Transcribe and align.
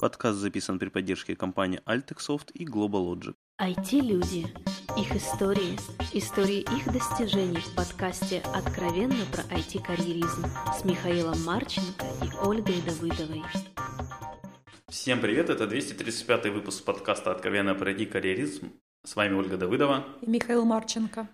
Подкаст 0.00 0.38
записан 0.38 0.78
при 0.78 0.90
поддержке 0.90 1.34
компании 1.34 1.80
Altexoft 1.84 2.52
и 2.54 2.64
GlobalLogic. 2.64 3.34
IT-люди. 3.60 4.46
Их 4.96 5.16
истории. 5.16 5.76
Истории 6.12 6.60
их 6.60 6.92
достижений 6.92 7.56
в 7.56 7.74
подкасте 7.74 8.40
«Откровенно 8.54 9.24
про 9.32 9.42
IT-карьеризм» 9.56 10.44
с 10.72 10.84
Михаилом 10.84 11.42
Марченко 11.42 12.06
и 12.22 12.46
Ольгой 12.46 12.80
Давыдовой. 12.82 13.42
Всем 14.88 15.20
привет, 15.20 15.50
это 15.50 15.66
235 15.66 16.46
выпуск 16.46 16.84
подкаста 16.84 17.32
«Откровенно 17.32 17.74
про 17.74 17.90
IT-карьеризм». 17.90 18.70
С 19.04 19.16
вами 19.16 19.34
Ольга 19.34 19.56
Давыдова. 19.56 20.04
И 20.22 20.30
Михаил 20.30 20.64
Марченко. 20.64 21.28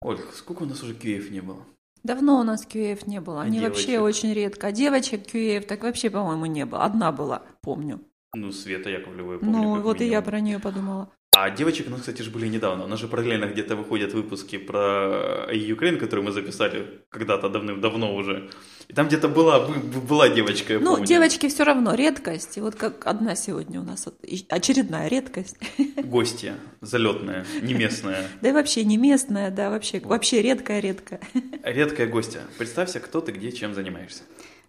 Ольга, 0.00 0.32
сколько 0.32 0.62
у 0.62 0.66
нас 0.66 0.82
уже 0.82 0.94
QF 0.94 1.28
не 1.28 1.42
было? 1.42 1.62
Давно 2.02 2.40
у 2.40 2.42
нас 2.42 2.66
QF 2.66 3.04
не 3.06 3.20
было. 3.20 3.42
Они 3.42 3.58
А 3.58 3.62
вообще 3.68 3.92
девочек? 3.92 4.02
очень 4.24 4.34
редко. 4.34 4.66
А 4.68 4.72
девочек 4.72 5.26
QF 5.32 5.62
так 5.66 5.82
вообще, 5.82 6.10
по-моему, 6.10 6.46
не 6.46 6.66
было. 6.66 6.84
Одна 6.84 7.12
была, 7.12 7.42
помню. 7.60 8.00
Ну, 8.34 8.50
Света 8.50 8.90
Яковлева, 8.90 9.34
я 9.34 9.38
помню, 9.38 9.52
Ну, 9.58 9.80
вот 9.82 10.00
и 10.00 10.04
я 10.04 10.10
минимум. 10.10 10.24
про 10.24 10.40
нее 10.40 10.58
подумала. 10.58 11.12
А 11.34 11.48
девочек, 11.48 11.86
ну, 11.88 11.96
кстати, 11.96 12.20
же 12.20 12.30
были 12.30 12.46
недавно. 12.46 12.84
У 12.84 12.86
нас 12.88 13.00
же 13.00 13.08
параллельно 13.08 13.46
где-то 13.46 13.74
выходят 13.74 14.12
выпуски 14.12 14.58
про 14.58 15.46
Украину, 15.72 15.98
которые 15.98 16.26
мы 16.26 16.30
записали 16.30 17.00
когда-то 17.08 17.48
давным-давно 17.48 18.14
уже. 18.14 18.50
И 18.88 18.92
там 18.92 19.06
где-то 19.08 19.28
была, 19.28 19.60
бы- 19.66 20.00
была 20.08 20.28
девочка, 20.28 20.74
Ну, 20.78 20.90
помню. 20.90 21.06
девочки 21.06 21.48
все 21.48 21.64
равно 21.64 21.94
редкость. 21.94 22.58
И 22.58 22.60
вот 22.60 22.74
как 22.74 23.06
одна 23.06 23.34
сегодня 23.34 23.80
у 23.80 23.82
нас 23.82 24.06
очередная 24.50 25.08
редкость. 25.08 25.56
Гостья, 26.04 26.54
залетная, 26.82 27.46
не 27.62 27.72
местная. 27.72 28.28
Да 28.42 28.50
и 28.50 28.52
вообще 28.52 28.84
не 28.84 28.98
местная, 28.98 29.50
да, 29.50 29.70
вообще, 29.70 30.00
вообще 30.00 30.42
редкая-редкая. 30.42 31.20
Редкая 31.64 32.08
гостья. 32.08 32.42
Представься, 32.58 33.00
кто 33.00 33.22
ты, 33.22 33.32
где, 33.32 33.52
чем 33.52 33.72
занимаешься. 33.74 34.22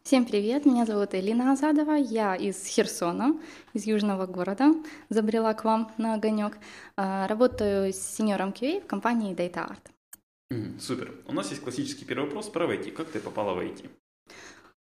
Всем 0.05 0.25
привет, 0.25 0.65
меня 0.65 0.85
зовут 0.85 1.15
Элина 1.15 1.53
Азадова, 1.53 1.93
я 1.93 2.35
из 2.35 2.65
Херсона, 2.65 3.39
из 3.73 3.85
южного 3.85 4.25
города, 4.25 4.73
забрела 5.07 5.53
к 5.53 5.63
вам 5.63 5.93
на 5.97 6.15
огонек. 6.15 6.57
А, 6.97 7.25
Работаю 7.29 7.93
с 7.93 7.97
сеньором 8.17 8.49
QA 8.49 8.81
в 8.81 8.85
компании 8.85 9.33
Data 9.33 9.65
Art. 9.65 10.77
Супер. 10.77 11.13
У 11.25 11.31
нас 11.31 11.51
есть 11.51 11.61
классический 11.61 12.03
первый 12.03 12.25
вопрос 12.25 12.49
про 12.49 12.65
IT. 12.65 12.91
Как 12.91 13.07
ты 13.11 13.21
попала 13.21 13.53
в 13.53 13.59
IT? 13.59 13.89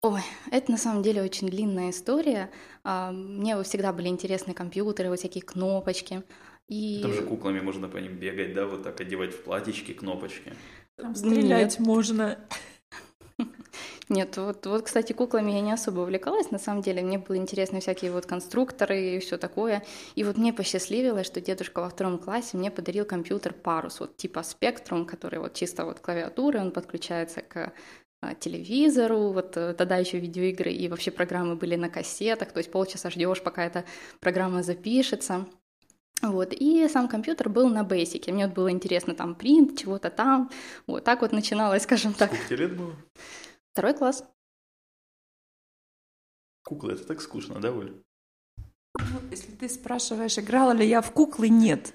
Ой, 0.03 0.21
это 0.51 0.71
на 0.71 0.77
самом 0.77 1.01
деле 1.01 1.23
очень 1.23 1.49
длинная 1.49 1.89
история. 1.89 2.51
А, 2.83 3.11
Мне 3.11 3.61
всегда 3.63 3.91
были 3.93 4.09
интересны 4.09 4.53
компьютеры, 4.53 5.09
вот 5.09 5.17
всякие 5.17 5.41
кнопочки. 5.41 6.21
И... 6.69 7.01
Там 7.01 7.13
же 7.13 7.23
куклами 7.23 7.59
можно 7.59 7.89
по 7.89 7.97
ним 7.97 8.19
бегать, 8.19 8.53
да, 8.53 8.67
вот 8.67 8.83
так 8.83 9.01
одевать 9.01 9.33
в 9.33 9.41
платьички, 9.43 9.93
кнопочки. 9.93 10.53
Там 10.95 11.15
стрелять 11.15 11.79
можно. 11.79 12.37
Нет, 14.09 14.37
вот, 14.37 14.65
вот, 14.65 14.83
кстати, 14.83 15.11
куклами 15.11 15.51
я 15.51 15.59
не 15.59 15.73
особо 15.73 16.01
увлекалась. 16.01 16.49
На 16.49 16.59
самом 16.59 16.81
деле, 16.81 17.01
мне 17.01 17.17
были 17.17 17.39
интересны 17.39 17.81
всякие 17.81 18.11
вот 18.11 18.25
конструкторы 18.25 19.15
и 19.15 19.19
все 19.19 19.37
такое. 19.37 19.83
И 20.15 20.23
вот 20.23 20.37
мне 20.37 20.53
посчастливилось, 20.53 21.27
что 21.27 21.41
дедушка 21.41 21.81
во 21.81 21.89
втором 21.89 22.17
классе 22.17 22.55
мне 22.55 22.71
подарил 22.71 23.03
компьютер 23.03 23.53
Парус, 23.53 23.99
вот 23.99 24.15
типа 24.15 24.39
Spectrum, 24.39 25.05
который 25.05 25.39
вот 25.39 25.53
чисто 25.55 25.83
вот 25.83 25.99
клавиатуры, 25.99 26.59
он 26.59 26.71
подключается 26.71 27.41
к 27.41 27.73
а, 28.21 28.33
телевизору, 28.33 29.31
вот 29.31 29.57
э, 29.57 29.73
тогда 29.73 29.97
еще 29.97 30.19
видеоигры 30.19 30.71
и 30.71 30.87
вообще 30.87 31.11
программы 31.11 31.55
были 31.55 31.75
на 31.75 31.89
кассетах, 31.89 32.51
то 32.51 32.59
есть 32.59 32.71
полчаса 32.71 33.09
ждешь, 33.09 33.43
пока 33.43 33.65
эта 33.65 33.83
программа 34.19 34.63
запишется. 34.63 35.45
Вот, 36.23 36.51
и 36.51 36.87
сам 36.87 37.09
компьютер 37.09 37.49
был 37.49 37.69
на 37.69 37.83
бейсике. 37.83 38.31
Мне 38.31 38.47
вот 38.47 38.55
было 38.55 38.71
интересно 38.71 39.13
там 39.13 39.35
принт, 39.35 39.77
чего-то 39.77 40.09
там. 40.09 40.49
Вот 40.87 41.03
так 41.03 41.21
вот 41.21 41.31
начиналось, 41.31 41.83
скажем 41.83 42.13
так. 42.13 42.33
Сколько 42.33 42.47
тебе 42.47 42.57
лет 42.57 42.75
было? 42.75 42.95
Второй 43.77 43.93
класс. 43.93 44.27
Куклы, 46.63 46.93
это 46.93 47.03
так 47.05 47.21
скучно, 47.21 47.61
да, 47.61 47.71
Оль? 47.71 48.01
Ну, 48.97 49.19
Если 49.29 49.51
ты 49.51 49.69
спрашиваешь, 49.69 50.39
играла 50.39 50.71
ли 50.71 50.83
я 50.87 51.03
в 51.03 51.11
куклы, 51.11 51.47
нет. 51.49 51.93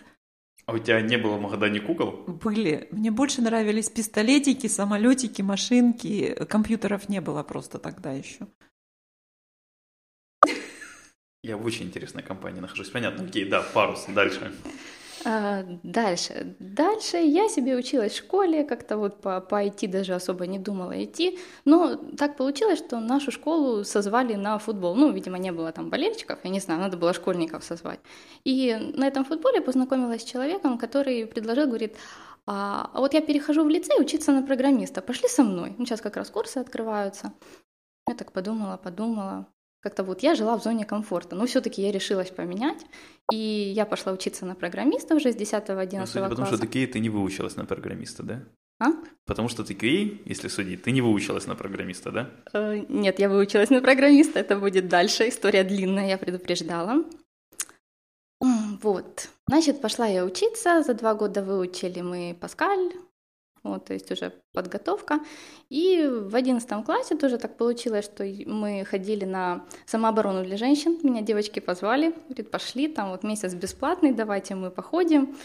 А 0.67 0.75
у 0.75 0.79
тебя 0.79 1.01
не 1.01 1.17
было 1.17 1.39
в 1.39 1.41
Магадане 1.41 1.81
кукол? 1.81 2.23
Были. 2.29 2.87
Мне 2.93 3.11
больше 3.11 3.43
нравились 3.43 3.91
пистолетики, 3.91 4.69
самолетики, 4.69 5.43
машинки. 5.43 6.45
Компьютеров 6.49 7.09
не 7.09 7.21
было 7.21 7.43
просто 7.43 7.81
тогда 7.81 8.13
еще. 8.13 8.47
Я 11.43 11.57
в 11.57 11.67
очень 11.67 11.87
интересной 11.87 12.23
компании 12.23 12.61
нахожусь. 12.61 12.91
Понятно, 12.91 13.25
окей, 13.25 13.45
да, 13.45 13.61
парус, 13.61 14.05
дальше. 14.07 14.55
А, 15.25 15.63
Дальше. 15.83 16.57
Дальше 16.59 17.17
я 17.17 17.49
себе 17.49 17.77
училась 17.77 18.13
в 18.13 18.17
школе, 18.17 18.65
как-то 18.65 18.97
вот 18.97 19.21
по, 19.21 19.41
по 19.41 19.65
IT 19.65 19.89
даже 19.89 20.15
особо 20.15 20.47
не 20.47 20.59
думала 20.59 21.05
идти. 21.05 21.39
Но 21.65 21.97
так 21.97 22.37
получилось, 22.37 22.79
что 22.79 23.01
нашу 23.01 23.31
школу 23.31 23.85
созвали 23.85 24.35
на 24.35 24.59
футбол. 24.59 24.95
Ну, 24.95 25.13
видимо, 25.13 25.39
не 25.39 25.53
было 25.53 25.73
там 25.73 25.91
болельщиков, 25.91 26.39
я 26.45 26.51
не 26.51 26.61
знаю, 26.61 26.81
надо 26.81 26.97
было 26.97 27.13
школьников 27.13 27.65
созвать. 27.65 28.01
И 28.45 28.75
на 28.97 29.07
этом 29.07 29.25
футболе 29.25 29.61
познакомилась 29.61 30.23
с 30.23 30.31
человеком, 30.31 30.79
который 30.79 31.27
предложил, 31.27 31.67
говорит, 31.67 31.97
а, 32.47 32.91
а 32.93 33.01
вот 33.01 33.15
я 33.15 33.21
перехожу 33.21 33.65
в 33.65 33.69
лицей 33.69 34.01
учиться 34.01 34.33
на 34.33 34.43
программиста, 34.43 35.01
пошли 35.03 35.29
со 35.29 35.45
мной. 35.45 35.75
Ну, 35.79 35.87
сейчас 35.87 36.01
как 36.01 36.17
раз 36.17 36.31
курсы 36.31 36.59
открываются. 36.59 37.33
Я 38.09 38.15
так 38.15 38.33
подумала, 38.33 38.77
подумала. 38.77 39.47
Как-то 39.83 40.05
вот 40.05 40.23
я 40.23 40.37
жила 40.37 40.57
в 40.57 40.63
зоне 40.63 40.85
комфорта, 40.85 41.35
но 41.35 41.45
все-таки 41.47 41.83
я 41.83 41.91
решилась 41.91 42.31
поменять, 42.31 42.87
и 43.33 43.37
я 43.37 43.85
пошла 43.85 44.13
учиться 44.13 44.47
на 44.47 44.55
программиста 44.55 45.17
уже 45.17 45.33
с 45.33 45.37
10-11 45.37 45.99
Ну, 46.21 46.37
класса. 46.37 46.47
что 46.47 46.59
ты 46.59 46.67
QA, 46.67 46.87
ты 46.87 47.01
не 47.01 47.11
выучилась 47.11 47.57
на 47.57 47.65
программиста, 47.65 48.23
да? 48.23 48.43
А? 48.79 48.91
Потому 49.27 49.49
что 49.49 49.65
ты 49.65 49.75
QA, 49.75 50.21
если 50.25 50.47
судить, 50.47 50.85
ты 50.85 50.93
не 50.93 51.01
выучилась 51.01 51.47
на 51.49 51.57
программиста, 51.57 52.13
да? 52.13 52.31
Э, 52.53 52.85
Нет, 52.89 53.19
я 53.19 53.29
выучилась 53.29 53.71
на 53.71 53.81
программиста, 53.81 54.39
это 54.39 54.57
будет 54.57 54.87
дальше, 54.89 55.29
история 55.29 55.65
длинная, 55.65 56.09
я 56.09 56.17
предупреждала. 56.19 57.05
Вот, 58.83 59.29
значит, 59.49 59.81
пошла 59.81 60.07
я 60.07 60.25
учиться, 60.25 60.83
за 60.83 60.95
два 60.95 61.15
года 61.15 61.43
выучили 61.43 62.01
мы 62.03 62.37
Паскаль, 62.41 62.93
вот, 63.65 63.85
то 63.85 63.95
есть 63.95 64.11
уже 64.11 64.33
подготовка. 64.53 65.21
И 65.69 66.05
в 66.07 66.35
одиннадцатом 66.35 66.83
классе 66.83 67.17
тоже 67.17 67.39
так 67.39 67.57
получилось, 67.57 68.05
что 68.05 68.25
мы 68.47 68.85
ходили 68.85 69.25
на 69.25 69.65
самооборону 69.87 70.45
для 70.45 70.57
женщин. 70.57 70.99
Меня 71.03 71.23
девочки 71.23 71.61
позвали, 71.61 72.15
говорит, 72.29 72.51
пошли, 72.51 72.89
там 72.89 73.11
вот 73.11 73.23
месяц 73.23 73.55
бесплатный, 73.55 74.13
давайте 74.13 74.55
мы 74.55 74.71
походим. 74.71 75.37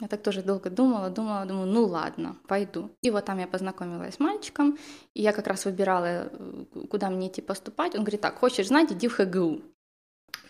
Я 0.00 0.08
так 0.08 0.22
тоже 0.22 0.42
долго 0.42 0.70
думала, 0.70 1.10
думала, 1.10 1.44
думаю, 1.44 1.66
ну 1.66 1.84
ладно, 1.84 2.36
пойду. 2.48 2.90
И 3.02 3.10
вот 3.10 3.24
там 3.24 3.38
я 3.38 3.46
познакомилась 3.46 4.14
с 4.14 4.20
мальчиком, 4.20 4.78
и 5.14 5.22
я 5.22 5.32
как 5.32 5.46
раз 5.46 5.64
выбирала, 5.64 6.28
э, 6.32 6.64
куда 6.90 7.08
мне 7.08 7.28
идти 7.28 7.40
поступать. 7.40 7.94
Он 7.94 8.00
говорит, 8.00 8.20
так, 8.20 8.36
хочешь 8.36 8.68
знать, 8.68 8.90
иди 8.90 9.06
в 9.06 9.14
ХГУ. 9.14 9.62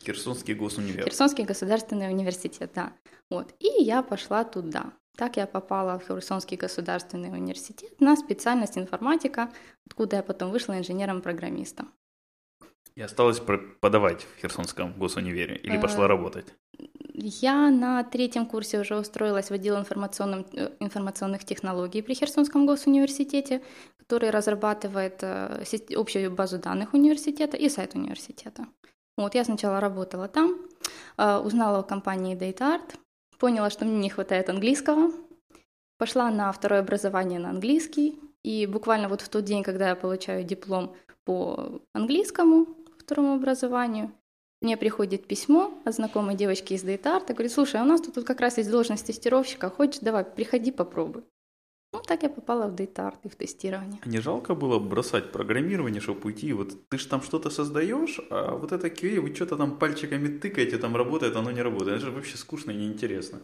Херсонский 0.00 0.54
госунивер. 0.54 1.04
Херсонский 1.04 1.44
государственный 1.44 2.09
университет, 2.09 2.70
да. 2.74 2.92
Вот. 3.30 3.54
И 3.59 3.82
я 3.82 4.03
пошла 4.03 4.44
туда. 4.44 4.92
Так 5.16 5.36
я 5.36 5.46
попала 5.46 5.98
в 5.98 6.06
Херсонский 6.06 6.56
государственный 6.56 7.30
университет 7.30 8.00
на 8.00 8.16
специальность 8.16 8.78
информатика, 8.78 9.50
откуда 9.86 10.16
я 10.16 10.22
потом 10.22 10.50
вышла 10.50 10.78
инженером-программистом. 10.78 11.92
И 12.94 13.00
осталось 13.00 13.40
преподавать 13.40 14.22
в 14.22 14.40
Херсонском 14.40 14.92
госунивере 14.98 15.56
или 15.56 15.76
Э, 15.76 15.80
пошла 15.80 16.08
работать? 16.08 16.46
Я 17.14 17.70
на 17.70 18.04
третьем 18.04 18.46
курсе 18.46 18.80
уже 18.80 18.98
устроилась 18.98 19.50
в 19.50 19.52
отдел 19.52 19.76
э, 19.76 20.70
информационных 20.80 21.44
технологий 21.44 22.02
при 22.02 22.14
Херсонском 22.14 22.66
госуниверситете, 22.66 23.62
который 23.98 24.30
разрабатывает 24.30 25.22
э, 25.22 25.64
общую 25.96 26.30
базу 26.30 26.58
данных 26.58 26.94
университета 26.94 27.56
и 27.56 27.68
сайт 27.68 27.94
университета. 27.94 28.66
Вот, 29.16 29.34
я 29.34 29.44
сначала 29.44 29.80
работала 29.80 30.26
там, 30.26 30.56
узнала 31.18 31.80
о 31.80 31.82
компании 31.82 32.34
DataArt, 32.34 32.96
поняла, 33.42 33.70
что 33.70 33.84
мне 33.84 33.98
не 33.98 34.08
хватает 34.08 34.48
английского, 34.48 35.10
пошла 35.98 36.30
на 36.30 36.53
второе 36.53 36.78
образование 36.78 37.41
на 37.41 37.50
английский, 37.50 38.20
и 38.44 38.66
буквально 38.66 39.08
вот 39.08 39.20
в 39.20 39.28
тот 39.28 39.44
день, 39.44 39.64
когда 39.64 39.88
я 39.88 39.97
получаю 39.97 40.44
диплом 40.44 40.94
по 41.25 41.82
английскому 41.92 42.69
второму 43.00 43.34
образованию, 43.34 44.12
мне 44.60 44.76
приходит 44.76 45.26
письмо 45.26 45.74
от 45.84 45.92
знакомой 45.92 46.36
девочки 46.36 46.74
из 46.74 46.84
и 46.84 46.97
говорит, 47.33 47.50
слушай, 47.50 47.80
а 47.80 47.83
у 47.83 47.86
нас 47.86 48.00
тут, 48.00 48.15
тут 48.15 48.24
как 48.24 48.41
раз 48.41 48.59
есть 48.59 48.71
должность 48.71 49.06
тестировщика, 49.06 49.71
хочешь, 49.71 49.98
давай, 49.98 50.24
приходи, 50.24 50.71
попробуй. 50.71 51.24
Ну, 51.94 52.00
так 52.00 52.22
я 52.22 52.28
попала 52.30 52.68
в 52.68 52.74
DataArt 52.74 53.16
и 53.24 53.28
в 53.28 53.34
тестирование. 53.36 54.00
А 54.03 54.09
не 54.09 54.18
жалко 54.21 54.54
было 54.54 54.78
бросать 54.78 55.30
программирование, 55.30 56.00
чтобы 56.00 56.21
уйти? 56.24 56.53
Вот 56.54 56.89
ты 56.89 56.98
же 56.98 57.06
там 57.06 57.21
что-то 57.22 57.50
создаешь, 57.50 58.18
а 58.30 58.56
вот 58.56 58.72
это 58.72 58.86
QA, 58.89 59.21
вы 59.21 59.34
что-то 59.34 59.56
там 59.56 59.77
пальчиками 59.78 60.28
тыкаете, 60.39 60.78
там 60.78 60.97
работает, 60.97 61.36
оно 61.36 61.50
не 61.50 61.60
работает. 61.62 61.97
Это 61.98 62.06
же 62.06 62.10
вообще 62.12 62.36
скучно 62.39 62.71
и 62.71 62.77
неинтересно. 62.77 63.41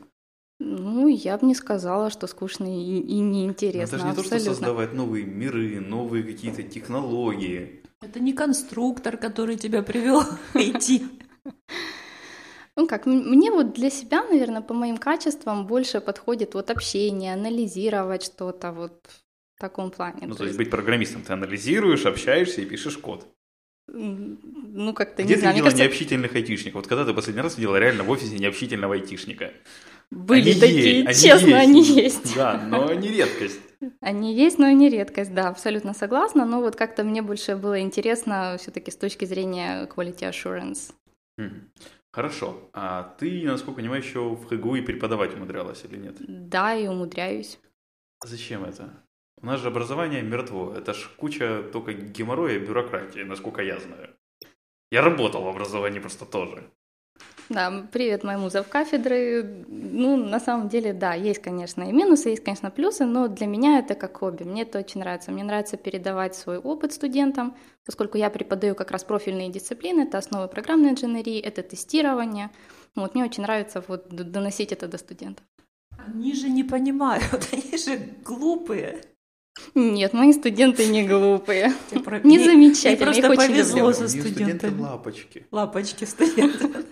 Ну, 0.61 1.06
я 1.09 1.37
бы 1.39 1.47
не 1.47 1.55
сказала, 1.55 2.11
что 2.11 2.27
скучно 2.27 2.65
и, 2.65 2.99
и 3.00 3.21
Но 3.23 3.31
неинтересно. 3.31 3.97
это 3.97 3.99
же 3.99 4.05
не 4.06 4.15
то, 4.15 4.25
что 4.25 4.35
абсолютно. 4.37 4.55
создавать 4.55 4.93
новые 4.95 5.25
миры, 5.25 5.79
новые 5.81 6.25
какие-то 6.25 6.62
технологии. 6.62 7.83
Это 8.00 8.19
не 8.19 8.33
конструктор, 8.33 9.17
который 9.19 9.56
тебя 9.56 9.83
привел 9.83 10.23
идти. 10.55 11.06
Ну 12.79 12.87
как, 12.87 13.07
мне 13.07 13.51
вот 13.51 13.73
для 13.73 13.91
себя, 13.91 14.23
наверное, 14.23 14.61
по 14.63 14.73
моим 14.73 14.99
качествам 14.99 15.67
больше 15.67 16.01
подходит 16.01 16.55
вот 16.55 16.71
общение, 16.71 17.35
анализировать 17.35 18.23
что-то 18.23 18.71
вот 18.71 19.05
в 19.57 19.61
таком 19.61 19.91
плане. 19.91 20.29
Ну, 20.29 20.35
То 20.35 20.39
то 20.39 20.45
есть 20.45 20.57
быть 20.57 20.71
программистом, 20.71 21.23
ты 21.23 21.33
анализируешь, 21.33 22.07
общаешься 22.07 22.61
и 22.61 22.65
пишешь 22.65 22.97
код. 22.97 23.27
Ну, 23.89 24.95
как-то 24.95 25.25
Где 25.25 25.35
не 25.35 25.41
знаю. 25.41 25.41
ты 25.41 25.47
Мне 25.47 25.53
видела 25.55 25.65
кажется, 25.65 25.83
необщительных 25.83 26.37
айтишников? 26.37 26.83
Вот 26.83 26.87
когда 26.87 27.05
ты 27.05 27.13
последний 27.15 27.43
раз 27.43 27.59
видела 27.59 27.81
реально 27.81 28.05
в 28.05 28.11
офисе 28.11 28.39
необщительного 28.39 28.95
айтишника? 28.95 29.51
были 30.13 30.53
Они 30.53 30.61
такие, 30.61 30.99
есть, 30.99 31.09
они 31.09 31.19
честно, 31.19 31.49
есть. 31.49 31.69
они 31.69 31.83
есть. 31.83 32.37
Да, 32.37 32.65
но 32.65 32.95
не 32.95 33.09
редкость. 33.09 33.61
Они 34.01 34.37
есть, 34.37 34.59
но 34.59 34.71
не 34.71 34.89
редкость, 34.89 35.35
да, 35.35 35.49
абсолютно 35.49 35.95
согласна. 35.95 36.45
Но 36.47 36.61
вот 36.61 36.77
как-то 36.77 37.03
мне 37.03 37.23
больше 37.23 37.57
было 37.57 37.81
интересно 37.81 38.57
все-таки 38.61 38.93
с 38.93 38.97
точки 38.97 39.25
зрения 39.25 39.89
quality 39.93 40.31
assurance. 40.31 40.93
Мгм. 41.37 41.71
Хорошо. 42.19 42.69
А 42.73 43.15
ты, 43.20 43.44
насколько 43.44 43.76
понимаю, 43.76 44.03
еще 44.03 44.31
в 44.31 44.44
ХГУ 44.47 44.75
и 44.75 44.81
преподавать 44.81 45.35
умудрялась 45.35 45.85
или 45.85 45.99
нет? 45.99 46.17
Да, 46.19 46.75
и 46.75 46.88
умудряюсь. 46.88 47.61
Зачем 48.25 48.65
это? 48.65 49.05
У 49.41 49.47
нас 49.47 49.61
же 49.61 49.69
образование 49.69 50.23
мертво. 50.23 50.75
Это 50.76 50.94
ж 50.94 51.11
куча 51.17 51.62
только 51.73 51.93
геморроя 51.93 52.56
и 52.56 52.59
бюрократии, 52.59 53.20
насколько 53.20 53.62
я 53.62 53.79
знаю. 53.79 54.17
Я 54.91 55.03
работал 55.03 55.44
в 55.44 55.49
образовании 55.49 56.00
просто 56.00 56.26
тоже. 56.26 56.69
Да, 57.49 57.87
привет 57.93 58.25
моему 58.25 58.50
завкафедры. 58.50 59.65
Ну, 59.69 60.17
на 60.17 60.39
самом 60.39 60.69
деле, 60.69 60.93
да, 60.93 61.15
есть, 61.15 61.41
конечно, 61.41 61.83
и 61.83 61.93
минусы, 61.93 62.29
есть, 62.29 62.45
конечно, 62.45 62.71
плюсы, 62.71 63.06
но 63.06 63.27
для 63.27 63.47
меня 63.47 63.79
это 63.79 63.95
как 63.95 64.19
хобби. 64.19 64.43
Мне 64.43 64.62
это 64.62 64.79
очень 64.79 65.00
нравится. 65.00 65.33
Мне 65.33 65.45
нравится 65.45 65.79
передавать 65.79 66.35
свой 66.35 66.59
опыт 66.59 66.93
студентам, 66.93 67.56
поскольку 67.87 68.19
я 68.19 68.29
преподаю 68.29 68.75
как 68.75 68.91
раз 68.91 69.03
профильные 69.03 69.49
дисциплины. 69.49 70.03
Это 70.03 70.19
основы 70.19 70.49
программной 70.49 70.91
инженерии, 70.91 71.41
это 71.41 71.62
тестирование. 71.62 72.50
Вот, 72.95 73.15
мне 73.15 73.25
очень 73.25 73.45
нравится 73.45 73.83
вот 73.89 74.09
доносить 74.09 74.73
это 74.73 74.87
до 74.87 74.99
студентов. 74.99 75.47
Они 75.97 76.35
же 76.35 76.50
не 76.50 76.65
понимают, 76.65 77.49
они 77.53 77.79
же 77.79 77.97
глупые. 78.25 79.00
Нет, 79.75 80.12
мои 80.12 80.32
студенты 80.32 80.87
не 80.87 81.06
глупые. 81.06 81.73
Про- 82.05 82.20
Не 82.20 82.37
их 82.37 82.99
просто 82.99 83.31
очень 83.31 83.47
повезло 83.49 83.93
со 83.93 84.09
студентами. 84.09 84.81
лапочки. 84.81 85.47
Лапочки 85.50 86.05
студенты. 86.05 86.69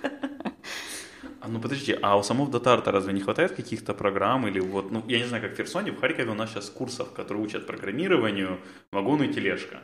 А 1.41 1.49
ну 1.49 1.61
подожди, 1.61 1.97
а 2.03 2.19
у 2.19 2.25
самого 2.25 2.51
Датарта 2.51 2.91
разве 2.91 3.13
не 3.13 3.21
хватает 3.21 3.53
каких-то 3.53 3.95
программ 3.95 4.49
или 4.49 4.59
вот, 4.59 4.91
ну 4.91 5.05
я 5.07 5.19
не 5.19 5.27
знаю, 5.27 5.45
как 5.45 5.53
в 5.53 5.57
Херсоне, 5.57 5.93
в 5.93 6.01
Харькове 6.01 6.33
у 6.33 6.35
нас 6.35 6.51
сейчас 6.51 6.69
курсов, 6.69 7.13
которые 7.13 7.45
учат 7.45 7.69
программированию, 7.69 8.59
вагону 8.91 9.23
и 9.23 9.33
тележка, 9.33 9.79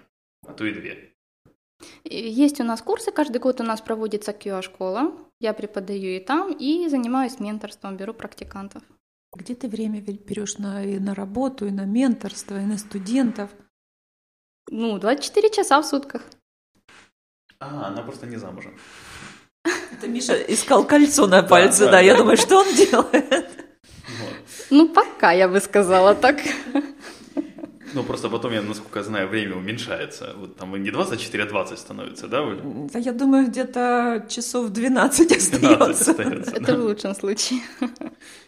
а 0.44 0.54
то 0.54 0.64
и 0.64 0.72
две. 0.72 1.12
Есть 2.04 2.60
у 2.60 2.64
нас 2.64 2.82
курсы, 2.82 3.12
каждый 3.12 3.38
год 3.38 3.60
у 3.60 3.64
нас 3.64 3.80
проводится 3.80 4.32
QA-школа. 4.32 5.12
Я 5.38 5.52
преподаю 5.52 6.16
и 6.16 6.18
там, 6.18 6.52
и 6.52 6.88
занимаюсь 6.88 7.38
менторством, 7.38 7.96
беру 7.96 8.12
практикантов. 8.12 8.82
Где 9.34 9.54
ты 9.54 9.68
время 9.68 10.00
берешь 10.00 10.58
на, 10.58 10.84
и 10.84 10.98
на 10.98 11.14
работу, 11.14 11.66
и 11.66 11.70
на 11.70 11.84
менторство, 11.86 12.60
и 12.60 12.64
на 12.64 12.76
студентов? 12.76 13.50
Ну, 14.70 14.98
24 14.98 15.50
часа 15.50 15.80
в 15.80 15.86
сутках. 15.86 16.22
А, 17.58 17.86
она 17.86 18.02
просто 18.02 18.26
не 18.26 18.36
замужем. 18.36 18.76
Это 19.92 20.06
Миша 20.08 20.34
искал 20.34 20.84
кольцо 20.86 21.26
на 21.26 21.42
пальце, 21.42 21.90
да. 21.90 22.00
Я 22.00 22.16
думаю, 22.16 22.36
что 22.36 22.58
он 22.58 22.74
делает? 22.74 23.50
Ну, 24.70 24.88
пока, 24.88 25.32
я 25.32 25.48
бы 25.48 25.60
сказала 25.60 26.14
так. 26.14 26.40
Ну 27.94 28.04
просто 28.04 28.28
потом, 28.28 28.52
я 28.52 28.62
насколько 28.62 29.02
знаю, 29.02 29.28
время 29.28 29.56
уменьшается. 29.56 30.34
Вот 30.36 30.56
там 30.56 30.82
не 30.82 30.90
24, 30.90 31.44
а 31.44 31.46
20 31.46 31.78
становится, 31.78 32.28
да, 32.28 32.42
Оля? 32.42 32.60
Да, 32.92 32.98
я 32.98 33.12
думаю, 33.12 33.48
где-то 33.48 34.26
часов 34.28 34.70
12 34.70 35.28
12 35.28 35.30
остается. 35.36 36.10
Это 36.56 36.66
да. 36.66 36.76
в 36.76 36.84
лучшем 36.84 37.14
случае. 37.14 37.60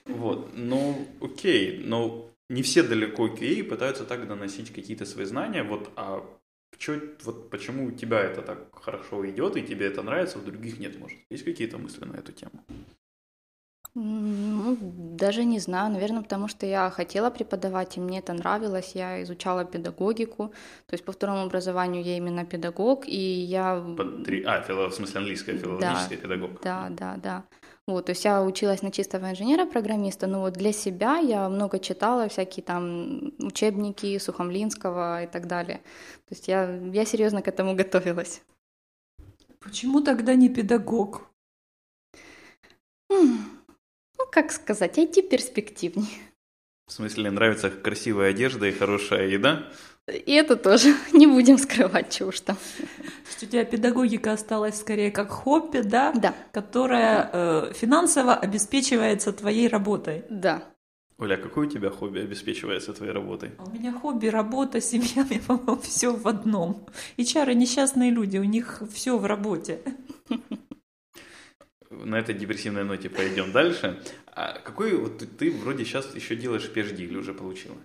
Вот, 0.07 0.51
ну, 0.55 1.07
окей, 1.21 1.83
но 1.85 2.31
не 2.49 2.63
все 2.63 2.83
далеко 2.83 3.29
QA 3.29 3.65
пытаются 3.65 4.05
так 4.05 4.27
доносить 4.29 4.73
какие-то 4.73 5.07
свои 5.07 5.27
знания, 5.27 5.63
вот, 5.63 5.91
а 5.97 6.25
чё, 6.79 7.01
вот 7.25 7.51
почему 7.51 7.87
у 7.87 7.91
тебя 7.91 8.21
это 8.21 8.43
так 8.43 8.59
хорошо 8.73 9.29
идет, 9.29 9.57
и 9.57 9.63
тебе 9.63 9.87
это 9.87 10.03
нравится, 10.03 10.39
у 10.39 10.43
других 10.43 10.79
нет, 10.79 10.99
может? 10.99 11.19
Есть 11.31 11.45
какие-то 11.45 11.79
мысли 11.79 12.05
на 12.05 12.17
эту 12.17 12.33
тему? 12.33 12.65
Ну, 13.97 14.77
даже 14.81 15.45
не 15.45 15.61
знаю, 15.61 15.93
наверное, 15.93 16.23
потому 16.23 16.49
что 16.49 16.67
я 16.67 16.91
хотела 16.91 17.31
преподавать, 17.31 17.97
и 17.97 18.01
мне 18.01 18.19
это 18.19 18.33
нравилось. 18.33 18.93
Я 18.95 19.23
изучала 19.23 19.65
педагогику, 19.65 20.49
то 20.87 20.95
есть 20.95 21.05
по 21.05 21.13
второму 21.13 21.43
образованию 21.43 22.03
я 22.03 22.17
именно 22.17 22.45
педагог, 22.45 23.07
и 23.07 23.17
я... 23.17 23.81
Под 23.97 24.25
три... 24.25 24.43
А, 24.45 24.63
фило... 24.63 24.89
в 24.89 24.95
смысле 24.95 25.21
английская, 25.21 25.57
филологическая 25.57 26.19
педагог. 26.19 26.61
Да, 26.63 26.89
да, 26.91 27.17
да. 27.23 27.45
Вот, 27.87 28.07
то 28.07 28.11
есть 28.11 28.25
я 28.25 28.43
училась 28.43 28.83
на 28.83 28.91
чистого 28.91 29.31
инженера-программиста, 29.31 30.27
но 30.27 30.41
вот 30.41 30.55
для 30.55 30.73
себя 30.73 31.19
я 31.19 31.49
много 31.49 31.79
читала 31.79 32.29
всякие 32.29 32.65
там 32.65 33.33
учебники 33.39 34.19
Сухомлинского 34.19 35.25
и 35.25 35.27
так 35.27 35.47
далее. 35.47 35.79
То 36.29 36.35
есть 36.35 36.49
я, 36.49 36.65
я 36.93 37.05
серьезно 37.05 37.43
к 37.43 37.49
этому 37.49 37.75
готовилась. 37.77 38.43
Почему 39.61 40.01
тогда 40.01 40.35
не 40.35 40.49
педагог? 40.49 41.31
М, 43.11 43.39
Ну, 44.19 44.24
как 44.35 44.51
сказать, 44.51 44.99
IT 44.99 45.23
перспективнее. 45.29 46.19
В 46.87 46.93
смысле, 46.93 47.31
нравится 47.31 47.71
красивая 47.71 48.31
одежда 48.31 48.67
и 48.67 48.73
хорошая 48.73 49.29
еда? 49.29 49.63
И 50.09 50.33
это 50.33 50.57
тоже 50.57 50.95
не 51.13 51.27
будем 51.27 51.57
скрывать, 51.57 52.11
чего 52.11 52.31
уж 52.31 52.41
там. 52.41 52.57
То 52.57 53.29
есть 53.31 53.43
у 53.45 53.47
тебя 53.47 53.65
педагогика 53.65 54.33
осталась 54.33 54.81
скорее 54.81 55.11
как 55.13 55.31
хобби, 55.31 55.79
да? 55.79 56.13
Да, 56.13 56.35
Которая 56.53 57.31
э, 57.33 57.73
финансово 57.75 58.35
обеспечивается 58.35 59.33
твоей 59.33 59.69
работой. 59.69 60.25
да. 60.29 60.65
Оля, 61.17 61.37
какое 61.37 61.69
у 61.69 61.71
тебя 61.71 61.91
хобби 61.91 62.19
обеспечивается 62.19 62.93
твоей 62.93 63.13
работой? 63.13 63.53
А 63.59 63.65
У 63.65 63.71
меня 63.71 63.93
хобби, 63.93 64.27
работа, 64.27 64.81
семья, 64.81 65.25
мне, 65.25 65.39
по-моему, 65.47 65.77
все 65.81 66.11
в 66.13 66.27
одном. 66.27 66.89
И 67.17 67.25
чары 67.25 67.55
несчастные 67.55 68.11
люди, 68.11 68.37
у 68.37 68.43
них 68.45 68.83
все 68.93 69.17
в 69.17 69.25
работе. 69.25 69.79
На 72.05 72.19
этой 72.19 72.35
депрессивной 72.35 72.85
ноте 72.85 73.09
пойдем 73.09 73.53
дальше. 73.53 74.03
А 74.27 74.59
какой 74.59 74.97
вот 74.97 75.23
ты- 75.39 75.51
вроде 75.53 75.85
сейчас 75.85 76.15
еще 76.15 76.37
делаешь 76.37 76.71
PhD 76.75 77.05
или 77.05 77.17
уже 77.17 77.35
получила? 77.35 77.77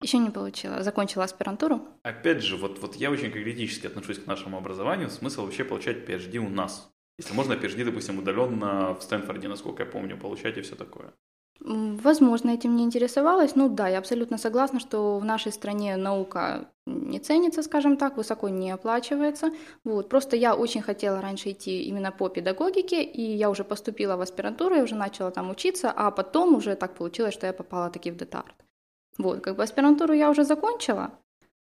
Еще 0.00 0.18
не 0.18 0.30
получила. 0.30 0.82
Закончила 0.82 1.24
аспирантуру. 1.24 1.86
Опять 2.02 2.42
же, 2.42 2.56
вот, 2.56 2.78
вот 2.80 2.96
я 2.96 3.10
очень 3.10 3.30
критически 3.30 3.86
отношусь 3.86 4.18
к 4.18 4.26
нашему 4.26 4.56
образованию. 4.56 5.10
Смысл 5.10 5.44
вообще 5.44 5.64
получать 5.64 6.08
PhD 6.08 6.38
у 6.38 6.48
нас. 6.48 6.90
Если 7.18 7.34
можно 7.34 7.52
PhD, 7.52 7.84
допустим, 7.84 8.18
удаленно 8.18 8.94
в 8.94 9.02
Стэнфорде, 9.02 9.48
насколько 9.48 9.82
я 9.82 9.88
помню, 9.88 10.16
получать 10.16 10.56
и 10.56 10.62
все 10.62 10.74
такое. 10.74 11.12
Возможно, 11.62 12.50
этим 12.50 12.74
не 12.74 12.84
интересовалась. 12.84 13.54
Ну 13.54 13.68
да, 13.68 13.86
я 13.88 13.98
абсолютно 13.98 14.38
согласна, 14.38 14.80
что 14.80 15.18
в 15.18 15.24
нашей 15.24 15.52
стране 15.52 15.96
наука 15.96 16.70
не 16.86 17.18
ценится, 17.20 17.62
скажем 17.62 17.98
так, 17.98 18.16
высоко 18.16 18.48
не 18.48 18.70
оплачивается. 18.70 19.50
Вот. 19.84 20.08
Просто 20.08 20.36
я 20.36 20.54
очень 20.54 20.80
хотела 20.80 21.20
раньше 21.20 21.50
идти 21.50 21.82
именно 21.82 22.12
по 22.12 22.30
педагогике, 22.30 23.02
и 23.02 23.22
я 23.22 23.50
уже 23.50 23.64
поступила 23.64 24.16
в 24.16 24.22
аспирантуру, 24.22 24.74
я 24.74 24.82
уже 24.82 24.94
начала 24.94 25.30
там 25.30 25.50
учиться, 25.50 25.92
а 25.94 26.10
потом 26.10 26.54
уже 26.54 26.76
так 26.76 26.94
получилось, 26.94 27.34
что 27.34 27.46
я 27.46 27.52
попала 27.52 27.90
таки 27.90 28.10
в 28.10 28.16
детарт. 28.16 28.54
Вот, 29.18 29.40
как 29.40 29.56
бы 29.56 29.62
аспирантуру 29.62 30.14
я 30.14 30.30
уже 30.30 30.44
закончила, 30.44 31.10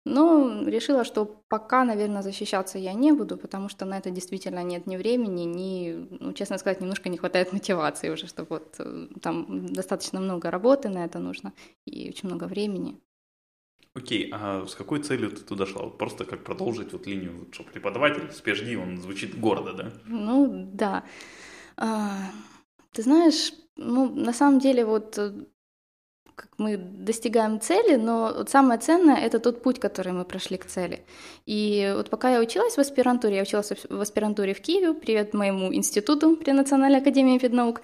но 0.04 0.62
решила, 0.66 1.04
что 1.04 1.24
пока, 1.48 1.84
наверное, 1.84 2.22
защищаться 2.22 2.78
я 2.78 2.92
не 2.92 3.12
буду, 3.12 3.36
потому 3.36 3.68
что 3.68 3.84
на 3.84 3.98
это 3.98 4.10
действительно 4.10 4.62
нет 4.62 4.86
ни 4.86 4.96
времени, 4.96 5.42
ни, 5.42 6.08
ну, 6.20 6.32
честно 6.32 6.58
сказать, 6.58 6.80
немножко 6.80 7.08
не 7.08 7.16
хватает 7.16 7.52
мотивации 7.52 8.10
уже, 8.10 8.26
что 8.26 8.44
вот 8.44 8.76
э, 8.78 9.08
там 9.22 9.72
достаточно 9.72 10.20
много 10.20 10.50
работы 10.50 10.88
на 10.88 11.04
это 11.04 11.18
нужно 11.18 11.52
и 11.86 12.08
очень 12.10 12.28
много 12.28 12.44
времени. 12.44 13.00
Окей, 13.94 14.28
а 14.32 14.66
с 14.66 14.74
какой 14.74 15.00
целью 15.02 15.30
ты 15.30 15.42
туда 15.42 15.66
шла? 15.66 15.84
Вот 15.84 15.98
просто 15.98 16.24
как 16.24 16.42
продолжить 16.44 16.92
вот 16.92 17.06
линию, 17.06 17.38
вот, 17.38 17.54
что 17.54 17.62
преподаватель 17.62 18.30
с 18.32 18.42
PhD, 18.42 18.76
он 18.76 19.00
звучит 19.00 19.38
гордо, 19.38 19.72
да? 19.72 19.92
Ну, 20.06 20.68
да. 20.72 21.04
А, 21.76 22.18
ты 22.92 23.02
знаешь, 23.02 23.52
ну, 23.76 24.12
на 24.12 24.32
самом 24.32 24.58
деле, 24.58 24.84
вот 24.84 25.16
э, 25.16 25.46
как 26.34 26.48
мы 26.58 26.76
достигаем 26.76 27.60
цели, 27.60 27.96
но 27.96 28.32
вот 28.36 28.50
самое 28.50 28.80
ценное— 28.80 29.16
это 29.26 29.38
тот 29.38 29.62
путь, 29.62 29.78
который 29.78 30.12
мы 30.12 30.24
прошли 30.24 30.56
к 30.56 30.66
цели. 30.66 31.04
И 31.46 31.92
вот 31.96 32.10
пока 32.10 32.30
я 32.30 32.40
училась 32.40 32.76
в 32.76 32.80
аспирантуре, 32.80 33.36
я 33.36 33.42
училась 33.42 33.72
в 33.88 34.00
аспирантуре 34.00 34.52
в 34.52 34.60
Киеве, 34.60 34.94
привет 34.94 35.34
моему 35.34 35.74
институту 35.74 36.36
при 36.36 36.52
Национальной 36.52 37.00
академии 37.00 37.38
педнаук, 37.38 37.80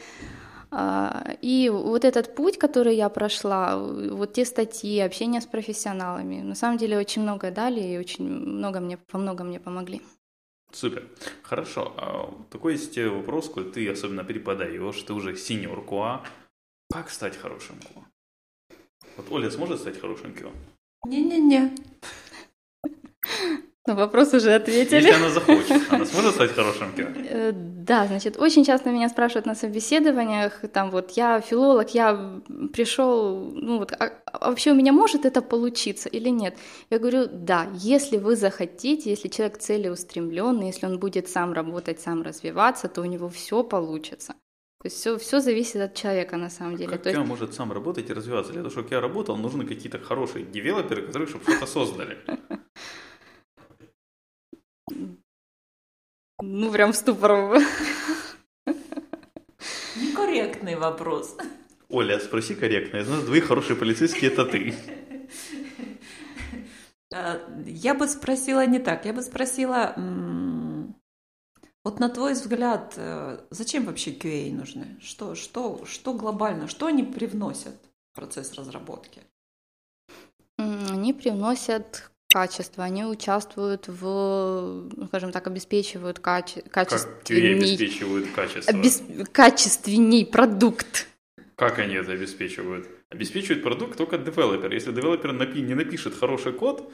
А, 0.73 1.37
и 1.42 1.69
вот 1.69 2.04
этот 2.04 2.35
путь, 2.35 2.57
который 2.57 2.95
я 2.95 3.09
прошла, 3.09 3.76
вот 3.76 4.33
те 4.33 4.45
статьи, 4.45 5.00
общение 5.00 5.40
с 5.40 5.47
профессионалами, 5.47 6.42
на 6.42 6.54
самом 6.54 6.78
деле 6.78 6.97
очень 6.97 7.23
много 7.23 7.50
дали 7.50 7.80
и 7.80 7.99
очень 7.99 8.28
много 8.28 8.80
мне, 8.80 8.99
во 9.12 9.19
многом 9.19 9.49
мне 9.49 9.59
помогли. 9.59 10.00
Супер. 10.73 11.09
Хорошо. 11.42 11.92
А 11.97 12.33
такой 12.50 12.75
есть 12.75 12.97
вопрос, 12.97 13.49
коль 13.49 13.73
ты 13.73 13.90
особенно 13.90 14.23
преподаешь, 14.25 15.02
ты 15.02 15.12
уже 15.12 15.37
сеньор 15.37 15.85
КУА. 15.85 16.23
Как 16.92 17.11
стать 17.11 17.37
хорошим 17.37 17.76
КУА? 17.92 18.04
Вот 19.20 19.32
Оля 19.32 19.50
сможет 19.50 19.80
стать 19.80 20.00
хорошим 20.00 20.34
КУА? 20.34 20.50
Не-не-не. 21.06 21.70
На 23.86 23.94
вопрос 23.94 24.34
уже 24.34 24.54
ответили. 24.54 24.96
Если 24.96 25.10
она 25.10 25.30
захочет, 25.30 25.70
она 25.70 26.04
сможет 26.06 26.14
может 26.14 26.34
стать 26.34 26.52
хорошим 26.52 26.88
QA? 26.96 27.26
Э, 27.30 27.52
Да, 27.52 28.06
значит, 28.06 28.36
очень 28.38 28.64
часто 28.64 28.90
меня 28.90 29.08
спрашивают 29.08 29.46
на 29.46 29.54
собеседованиях, 29.54 30.60
там 30.72 30.90
вот, 30.90 31.10
я 31.16 31.40
филолог, 31.40 31.94
я 31.94 32.40
пришел, 32.72 33.50
ну 33.52 33.78
вот, 33.78 33.92
а, 33.92 34.12
а 34.26 34.48
вообще 34.50 34.72
у 34.72 34.74
меня 34.74 34.92
может 34.92 35.24
это 35.24 35.42
получиться 35.42 36.08
или 36.08 36.30
нет? 36.30 36.54
Я 36.90 36.98
говорю, 36.98 37.26
да, 37.32 37.66
если 37.74 38.18
вы 38.18 38.36
захотите, 38.36 39.10
если 39.10 39.28
человек 39.28 39.58
целеустремленный, 39.58 40.66
если 40.68 40.86
он 40.86 40.98
будет 40.98 41.28
сам 41.28 41.52
работать, 41.52 42.00
сам 42.00 42.22
развиваться, 42.22 42.88
то 42.88 43.00
у 43.00 43.06
него 43.06 43.28
все 43.28 43.64
получится. 43.64 44.34
То 44.80 44.87
есть 44.87 44.96
все, 44.96 45.18
все 45.18 45.40
зависит 45.40 45.76
от 45.76 45.94
человека 45.94 46.38
на 46.38 46.49
самом 46.49 46.76
деле. 46.76 46.92
Как 46.92 47.02
То 47.02 47.10
есть, 47.10 47.20
может 47.26 47.52
сам 47.52 47.70
работать 47.70 48.08
и 48.08 48.14
развиваться? 48.14 48.52
Для 48.52 48.62
того, 48.62 48.70
чтобы 48.70 48.88
QA 48.88 49.00
работал, 49.00 49.37
нужны 49.37 49.66
какие-то 49.66 49.99
хорошие 49.99 50.46
девелоперы, 50.46 51.02
которые 51.06 51.28
чтобы 51.28 51.44
что-то 51.44 51.66
создали. 51.66 52.16
ну, 56.40 56.72
прям 56.72 56.92
в 56.92 56.96
ступор. 56.96 57.58
Некорректный 59.96 60.76
вопрос. 60.76 61.37
Оля, 61.90 62.18
спроси 62.18 62.54
корректно. 62.54 62.99
Из 62.99 63.08
нас 63.08 63.22
двоих 63.25 63.49
хорошие 63.49 63.76
полицейские 63.76 64.30
это 64.30 64.46
ты. 64.46 64.75
Я 67.66 67.94
бы 67.94 68.08
спросила 68.08 68.64
не 68.64 68.78
так. 68.78 69.04
Я 69.04 69.12
бы 69.12 69.20
спросила, 69.20 69.92
м, 69.96 70.59
вот 71.84 71.99
на 72.00 72.08
твой 72.08 72.34
взгляд, 72.34 72.94
э, 72.96 73.38
зачем 73.50 73.84
вообще 73.87 74.10
QA 74.12 74.52
нужны? 74.52 74.99
Что, 75.02 75.34
что, 75.34 75.84
что 75.87 76.12
глобально, 76.14 76.68
что 76.68 76.87
они 76.87 77.02
привносят 77.02 77.75
в 78.12 78.16
процесс 78.16 78.54
разработки? 78.54 79.22
Они 80.58 81.12
привносят 81.14 82.10
качество, 82.28 82.84
они 82.84 83.04
участвуют 83.04 83.88
в, 83.88 84.88
ну, 84.94 85.06
скажем 85.06 85.32
так, 85.32 85.46
обеспечивают 85.46 86.18
каче- 86.18 86.62
Как 86.68 86.88
QA 86.88 86.90
качественней, 87.25 87.54
обеспечивают 87.54 88.30
качество? 88.34 88.72
обес- 88.72 89.25
качественней 89.32 90.26
продукт. 90.26 91.06
Как 91.56 91.78
они 91.78 91.94
это 91.94 92.12
обеспечивают? 92.12 92.88
Обеспечивает 93.08 93.62
продукт 93.62 93.96
только 93.99 94.16
девелопер. 94.18 94.72
Если 94.72 94.92
девелопер 94.92 95.30
напи- 95.32 95.60
не 95.60 95.75
напишет 95.75 96.14
хороший 96.14 96.52
код, 96.52 96.92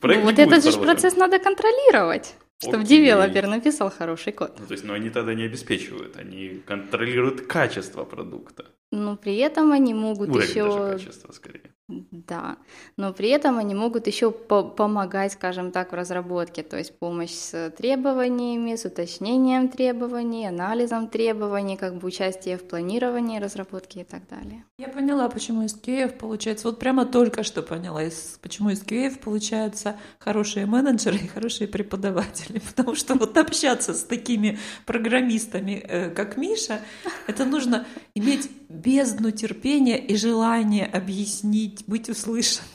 проект 0.00 0.24
Ну, 0.24 0.30
не 0.30 0.36
вот 0.36 0.44
будет 0.46 0.58
этот 0.58 0.72
же 0.74 0.80
процесс 0.80 1.16
надо 1.16 1.38
контролировать, 1.38 2.34
чтобы 2.60 2.84
девелопер 2.84 3.46
написал 3.46 3.90
хороший 3.90 4.32
код. 4.32 4.56
Ну, 4.58 4.66
то 4.66 4.72
есть, 4.72 4.84
но 4.84 4.92
они 4.92 5.10
тогда 5.10 5.34
не 5.34 5.44
обеспечивают, 5.44 6.16
они 6.16 6.62
контролируют 6.66 7.46
качество 7.46 8.04
продукта. 8.04 8.66
Но 8.92 9.16
при 9.16 9.36
этом 9.36 9.72
они 9.72 9.94
могут 9.94 10.30
Уровень 10.30 10.48
еще 10.48 10.64
даже 10.64 11.04
качества, 11.04 11.32
скорее. 11.32 11.70
Да, 12.10 12.56
но 12.96 13.12
при 13.12 13.28
этом 13.30 13.58
они 13.58 13.74
могут 13.74 14.06
еще 14.06 14.30
по- 14.30 14.62
помогать, 14.62 15.32
скажем 15.32 15.72
так, 15.72 15.92
в 15.92 15.94
разработке, 15.94 16.62
то 16.62 16.76
есть 16.76 16.98
помощь 16.98 17.32
с 17.32 17.70
требованиями, 17.76 18.76
с 18.76 18.84
уточнением 18.84 19.68
требований, 19.68 20.46
анализом 20.46 21.08
требований, 21.08 21.76
как 21.76 21.96
бы 21.96 22.06
участие 22.06 22.58
в 22.58 22.62
планировании 22.62 23.40
разработки 23.40 23.98
и 23.98 24.04
так 24.04 24.22
далее. 24.28 24.64
Я 24.78 24.88
поняла, 24.88 25.28
почему 25.28 25.62
из 25.62 25.74
QA 25.74 26.08
получается, 26.08 26.68
вот 26.68 26.78
прямо 26.78 27.06
только 27.06 27.42
что 27.42 27.62
поняла, 27.62 28.02
почему 28.40 28.70
из 28.70 28.82
QA 28.82 29.18
получаются 29.18 29.96
хорошие 30.18 30.66
менеджеры 30.66 31.16
и 31.16 31.26
хорошие 31.26 31.66
преподаватели. 31.66 32.60
Потому 32.76 32.94
что 32.94 33.14
вот 33.14 33.36
общаться 33.36 33.94
с 33.94 34.04
такими 34.04 34.58
программистами, 34.86 35.72
э, 35.72 36.10
как 36.10 36.36
Миша, 36.36 36.80
это 37.26 37.44
нужно 37.44 37.86
иметь 38.14 38.48
бездну 38.80 39.30
терпения 39.30 39.98
и 39.98 40.16
желание 40.16 40.86
объяснить, 40.86 41.84
быть 41.86 42.08
услышанным. 42.08 42.68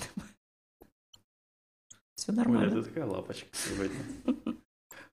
Все 2.15 2.31
Оля, 2.31 2.37
нормально. 2.37 2.71
ты 2.71 2.83
такая 2.83 3.05
лапочка 3.05 3.47
сегодня. 3.53 3.99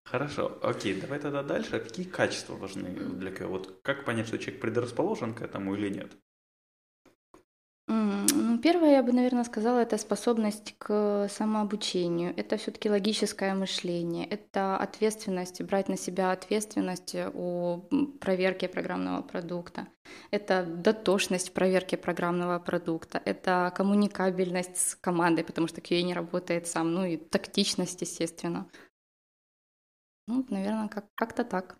Хорошо, 0.04 0.58
окей, 0.62 1.00
давай 1.00 1.18
тогда 1.18 1.42
дальше. 1.42 1.76
А 1.76 1.80
Какие 1.80 2.06
качества 2.06 2.54
важны 2.54 2.90
для 2.90 3.30
QA? 3.30 3.46
Вот 3.46 3.80
как 3.82 4.04
понять, 4.04 4.26
что 4.26 4.38
человек 4.38 4.60
предрасположен 4.60 5.34
к 5.34 5.42
этому 5.42 5.74
или 5.74 5.88
нет? 5.88 6.12
Первое, 8.62 8.92
я 8.92 9.02
бы, 9.02 9.12
наверное, 9.12 9.42
сказала, 9.42 9.80
это 9.80 9.98
способность 9.98 10.76
к 10.78 11.26
самообучению. 11.28 12.32
Это 12.36 12.56
все-таки 12.56 12.88
логическое 12.88 13.54
мышление, 13.54 14.24
это 14.24 14.76
ответственность, 14.76 15.60
брать 15.62 15.88
на 15.88 15.96
себя 15.96 16.30
ответственность 16.30 17.16
о 17.34 17.84
проверке 18.20 18.68
программного 18.68 19.22
продукта. 19.22 19.88
Это 20.30 20.62
дотошность 20.64 21.48
в 21.48 21.52
проверке 21.52 21.96
программного 21.96 22.60
продукта, 22.60 23.20
это 23.24 23.72
коммуникабельность 23.76 24.76
с 24.76 24.94
командой, 24.94 25.42
потому 25.42 25.66
что 25.66 25.80
QA 25.80 26.02
не 26.02 26.14
работает 26.14 26.68
сам, 26.68 26.92
ну 26.94 27.04
и 27.04 27.16
тактичность, 27.16 28.00
естественно. 28.00 28.68
Ну, 30.26 30.44
наверное, 30.50 30.88
как- 30.88 31.14
как-то 31.14 31.44
так. 31.44 31.78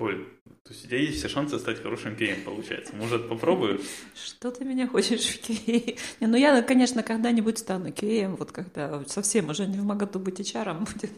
Оль, 0.00 0.24
то 0.62 0.70
есть 0.70 0.86
у 0.86 0.88
тебя 0.88 0.98
есть 0.98 1.18
все 1.18 1.28
шансы 1.28 1.58
стать 1.58 1.82
хорошим 1.82 2.14
QA, 2.14 2.42
получается. 2.42 2.96
Может, 2.96 3.28
попробуешь? 3.28 3.82
Что 4.14 4.50
ты 4.50 4.64
меня 4.64 4.88
хочешь 4.88 5.26
в 5.26 5.50
QA? 5.50 5.98
Не, 6.20 6.26
ну 6.26 6.38
я, 6.38 6.62
конечно, 6.62 7.02
когда-нибудь 7.02 7.58
стану 7.58 7.88
QA, 7.88 8.34
вот 8.34 8.50
когда 8.50 9.04
совсем 9.04 9.50
уже 9.50 9.66
не 9.66 9.78
в 9.78 9.84
моготу 9.84 10.18
быть 10.18 10.40
HR 10.40 10.78
будет. 10.78 11.12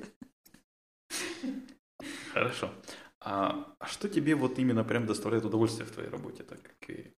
Хорошо. 2.33 2.73
А, 3.21 3.73
а 3.79 3.87
что 3.87 4.09
тебе 4.09 4.35
вот 4.35 4.59
именно 4.59 4.83
прям 4.83 5.07
доставляет 5.07 5.45
удовольствие 5.45 5.87
в 5.87 5.93
твоей 5.93 6.09
работе, 6.09 6.43
так 6.43 6.61
как 6.61 6.75
QA? 6.81 7.13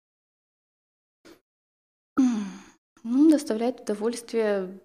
Ну, 3.03 3.31
доставляет 3.31 3.81
удовольствие, 3.81 4.79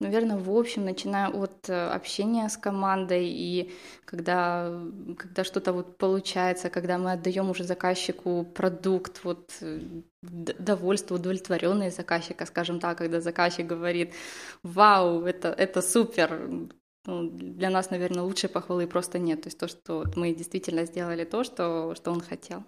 наверное, 0.00 0.36
в 0.36 0.50
общем, 0.50 0.84
начиная 0.84 1.28
от 1.28 1.68
э, 1.68 1.88
общения 1.88 2.48
с 2.48 2.56
командой 2.56 3.26
и 3.28 3.72
когда, 4.04 4.82
когда 5.16 5.44
что-то 5.44 5.72
вот 5.72 5.98
получается, 5.98 6.70
когда 6.70 6.98
мы 6.98 7.12
отдаем 7.12 7.50
уже 7.50 7.64
заказчику 7.64 8.44
продукт, 8.44 9.24
вот 9.24 9.52
э, 9.60 9.80
довольство, 10.22 11.14
удовлетворенность 11.14 11.96
заказчика, 11.96 12.46
скажем 12.46 12.80
так, 12.80 12.98
когда 12.98 13.20
заказчик 13.20 13.66
говорит, 13.66 14.14
вау, 14.62 15.24
это, 15.24 15.48
это 15.48 15.82
супер, 15.82 16.68
ну, 17.06 17.30
для 17.30 17.70
нас, 17.70 17.90
наверное, 17.90 18.22
лучшей 18.22 18.48
похвалы 18.48 18.86
просто 18.86 19.18
нет. 19.18 19.42
То 19.42 19.48
есть 19.48 19.58
то, 19.58 19.68
что 19.68 20.04
мы 20.16 20.34
действительно 20.34 20.86
сделали 20.86 21.24
то, 21.24 21.44
что, 21.44 21.94
что 21.94 22.10
он 22.10 22.20
хотел. 22.20 22.64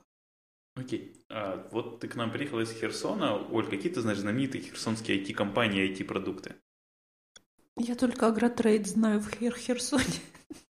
Окей. 0.74 1.24
А, 1.30 1.66
вот 1.72 2.00
ты 2.00 2.08
к 2.08 2.16
нам 2.16 2.30
приехала 2.30 2.60
из 2.60 2.70
Херсона. 2.72 3.34
Оль, 3.50 3.66
какие 3.66 3.90
ты 3.90 4.00
знаешь 4.02 4.18
знаменитые 4.18 4.62
херсонские 4.62 5.22
IT-компании, 5.22 5.90
IT-продукты? 5.90 6.56
Я 7.78 7.94
только 7.94 8.26
агротрейд 8.26 8.86
знаю 8.86 9.20
в 9.20 9.28
Хер 9.30 9.54
Херсоне. 9.54 10.20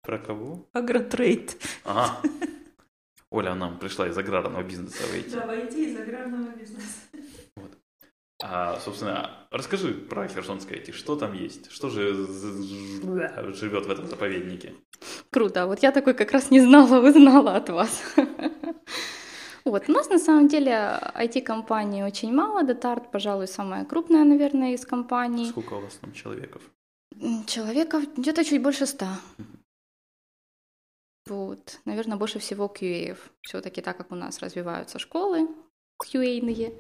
Про 0.01 0.17
кого? 0.17 0.67
Агротрейд. 0.73 1.57
Ага. 1.83 2.21
Оля 3.29 3.53
нам 3.55 3.77
пришла 3.77 4.07
из 4.07 4.17
аграрного 4.17 4.63
бизнеса 4.63 5.03
в 5.03 5.13
IT. 5.13 5.31
Да, 5.31 5.45
войти 5.45 5.91
из 5.91 5.99
аграрного 5.99 6.49
бизнеса. 6.55 6.85
А, 8.41 8.79
собственно, 8.79 9.47
расскажи 9.51 9.93
про 9.93 10.27
херсонское 10.27 10.79
IT. 10.79 10.91
Что 10.93 11.15
там 11.15 11.33
есть? 11.33 11.71
Что 11.71 11.89
же 11.89 12.13
живет 13.53 13.85
в 13.85 13.91
этом 13.91 14.07
заповеднике? 14.07 14.73
Круто. 15.29 15.67
Вот 15.67 15.79
я 15.79 15.91
такой 15.91 16.13
как 16.13 16.31
раз 16.31 16.51
не 16.51 16.61
знала, 16.61 16.99
узнала 17.07 17.55
от 17.55 17.69
вас. 17.69 18.01
Вот, 19.65 19.89
у 19.89 19.91
нас 19.91 20.09
на 20.09 20.17
самом 20.17 20.47
деле 20.47 20.71
IT-компаний 21.15 22.03
очень 22.03 22.33
мало. 22.33 22.63
Детарт, 22.63 23.11
пожалуй, 23.11 23.47
самая 23.47 23.85
крупная, 23.85 24.23
наверное, 24.23 24.73
из 24.73 24.85
компаний. 24.85 25.49
Сколько 25.49 25.73
у 25.73 25.81
вас 25.81 25.95
там 25.95 26.13
человеков? 26.13 26.61
Человеков 27.47 28.03
где-то 28.15 28.43
чуть 28.43 28.61
больше 28.61 28.85
ста. 28.85 29.19
Вот, 31.25 31.81
наверное, 31.85 32.17
больше 32.17 32.39
всего 32.39 32.67
QA. 32.67 33.17
Все-таки 33.41 33.81
так 33.81 33.97
как 33.97 34.11
у 34.11 34.15
нас 34.15 34.39
развиваются 34.39 34.99
школы 34.99 35.47
QA-ные. 36.03 36.73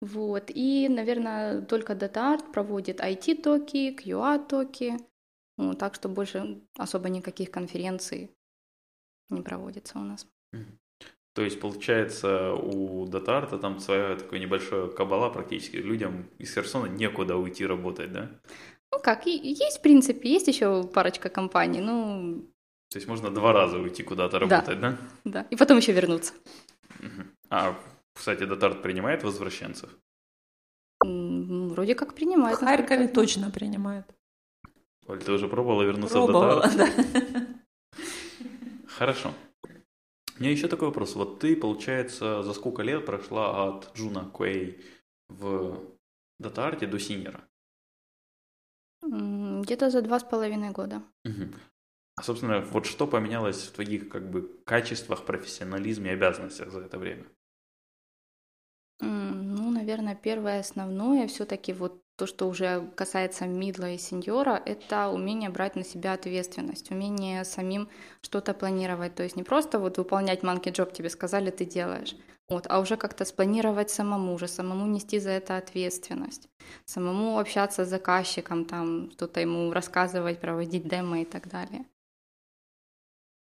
Вот, 0.00 0.50
и, 0.54 0.88
наверное, 0.88 1.62
только 1.62 1.92
DataArt 1.92 2.52
проводит 2.52 3.00
IT-токи, 3.00 3.94
QA-токи. 3.94 4.98
Ну, 5.58 5.74
так 5.74 5.94
что 5.94 6.08
больше 6.08 6.62
особо 6.76 7.08
никаких 7.10 7.50
конференций 7.50 8.34
не 9.28 9.42
проводится 9.42 9.98
у 9.98 10.02
нас. 10.02 10.26
То 11.34 11.42
есть, 11.42 11.60
получается, 11.60 12.54
у 12.54 13.06
Датарта 13.06 13.58
там 13.58 13.78
своя 13.78 14.16
такое 14.16 14.40
небольшое 14.40 14.90
кабала 14.90 15.30
практически. 15.30 15.76
Людям 15.76 16.28
из 16.38 16.52
Херсона 16.52 16.86
некуда 16.86 17.36
уйти 17.36 17.64
работать, 17.64 18.12
да? 18.12 18.40
Ну 18.92 18.98
как, 19.00 19.26
и- 19.26 19.30
есть, 19.64 19.78
в 19.78 19.82
принципе, 19.82 20.28
есть 20.30 20.48
еще 20.48 20.84
парочка 20.84 21.28
компаний, 21.28 21.80
ну, 21.80 22.44
То 22.90 22.98
есть 22.98 23.06
можно 23.08 23.30
два 23.30 23.52
раза 23.52 23.78
уйти 23.78 24.02
куда-то 24.02 24.40
Да. 24.40 24.46
работать, 24.56 24.80
да? 24.80 24.98
да, 25.24 25.46
и 25.50 25.56
потом 25.56 25.78
еще 25.78 25.92
вернуться. 25.92 26.32
А, 27.48 27.74
кстати, 28.14 28.44
DataArt 28.44 28.82
принимает 28.82 29.22
возвращенцев? 29.22 29.90
Ну, 31.04 31.68
Вроде 31.68 31.94
как 31.94 32.14
принимают. 32.14 32.58
В 32.58 32.64
Харькове 32.64 32.98
насколько 33.04 33.14
точно 33.20 33.50
принимают. 33.50 34.06
Оль, 35.06 35.22
ты 35.22 35.32
уже 35.32 35.48
пробовала 35.48 35.82
вернуться 35.82 36.20
в 36.20 36.26
Пробовала, 36.26 36.62
DataArt? 36.62 36.76
да. 36.76 37.46
Хорошо. 38.88 39.32
У 40.38 40.42
меня 40.42 40.52
еще 40.52 40.68
такой 40.68 40.88
вопрос. 40.88 41.14
Вот 41.14 41.38
ты, 41.38 41.54
получается, 41.56 42.42
за 42.42 42.52
сколько 42.54 42.82
лет 42.82 43.06
прошла 43.06 43.68
от 43.68 43.96
джуна 43.96 44.24
QA 44.30 44.84
в 45.28 45.78
Датарте 46.38 46.86
до 46.86 46.98
Синера? 46.98 47.40
Где-то 49.02 49.90
за 49.90 50.02
два 50.02 50.18
с 50.20 50.24
половиной 50.24 50.70
года. 50.70 51.02
Мгм. 51.24 51.54
А, 52.16 52.22
собственно, 52.22 52.60
вот 52.60 52.86
что 52.86 53.06
поменялось 53.06 53.62
в 53.62 53.72
твоих 53.72 54.08
как 54.08 54.30
бы 54.30 54.60
качествах, 54.64 55.24
профессионализме 55.24 56.10
и 56.10 56.14
обязанностях 56.14 56.70
за 56.70 56.80
это 56.80 56.98
время? 56.98 57.24
Ну, 59.00 59.70
наверное, 59.70 60.14
первое 60.14 60.60
основное 60.60 61.26
все-таки 61.26 61.72
вот 61.72 62.02
то, 62.16 62.26
что 62.26 62.48
уже 62.48 62.90
касается 62.96 63.46
мидла 63.46 63.92
и 63.92 63.96
сеньора, 63.96 64.62
это 64.66 65.08
умение 65.08 65.48
брать 65.48 65.74
на 65.74 65.84
себя 65.84 66.12
ответственность, 66.12 66.90
умение 66.90 67.44
самим 67.46 67.88
что-то 68.20 68.52
планировать. 68.52 69.14
То 69.14 69.22
есть 69.22 69.36
не 69.36 69.42
просто 69.42 69.78
вот 69.78 69.96
выполнять 69.96 70.42
манки 70.42 70.68
джоб 70.68 70.92
тебе 70.92 71.08
сказали, 71.08 71.50
ты 71.50 71.64
делаешь, 71.64 72.14
вот, 72.50 72.66
а 72.68 72.80
уже 72.80 72.96
как-то 72.96 73.24
спланировать 73.24 73.90
самому 73.90 74.34
уже, 74.34 74.48
самому 74.48 74.86
нести 74.86 75.20
за 75.20 75.30
это 75.30 75.56
ответственность, 75.56 76.48
самому 76.84 77.38
общаться 77.38 77.84
с 77.84 77.88
заказчиком, 77.88 78.64
там 78.64 79.10
что-то 79.12 79.40
ему 79.40 79.72
рассказывать, 79.72 80.40
проводить 80.40 80.88
демо 80.88 81.22
и 81.22 81.24
так 81.24 81.48
далее. 81.48 81.86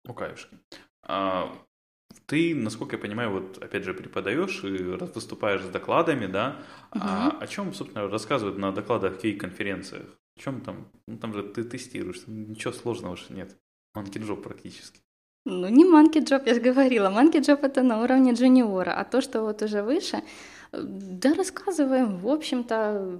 Ну, 0.04 0.14
каюшки. 0.14 0.58
А, 1.02 1.54
ты, 2.26 2.54
насколько 2.54 2.96
я 2.96 3.02
понимаю, 3.02 3.30
вот 3.30 3.58
опять 3.62 3.84
же 3.84 3.94
преподаешь 3.94 4.64
и 4.64 4.82
выступаешь 5.14 5.62
с 5.62 5.68
докладами, 5.68 6.26
да? 6.26 6.56
Угу. 6.90 7.00
А 7.02 7.38
о 7.40 7.46
чем, 7.46 7.72
собственно, 7.72 8.08
рассказывают 8.08 8.58
на 8.58 8.72
докладах 8.72 9.18
кей-конференциях? 9.18 10.08
О 10.36 10.40
чем 10.40 10.60
там? 10.60 10.90
Ну 11.06 11.18
там 11.18 11.34
же 11.34 11.42
ты 11.42 11.62
тестируешь, 11.62 12.26
ничего 12.26 12.72
сложного 12.72 13.16
же 13.16 13.26
нет. 13.30 13.56
Манки 13.94 14.18
джоб 14.18 14.42
практически. 14.42 15.00
Ну, 15.50 15.68
не 15.68 15.84
манки 15.84 16.18
джоб, 16.18 16.46
я 16.46 16.54
же 16.54 16.60
говорила. 16.60 17.08
Манки 17.08 17.38
джоб 17.38 17.64
это 17.64 17.82
на 17.82 18.02
уровне 18.02 18.32
джуниора, 18.32 18.92
а 19.00 19.04
то, 19.04 19.22
что 19.22 19.40
вот 19.40 19.62
уже 19.62 19.82
выше, 19.82 20.22
да, 20.72 21.34
рассказываем, 21.34 22.18
в 22.18 22.28
общем-то, 22.28 23.18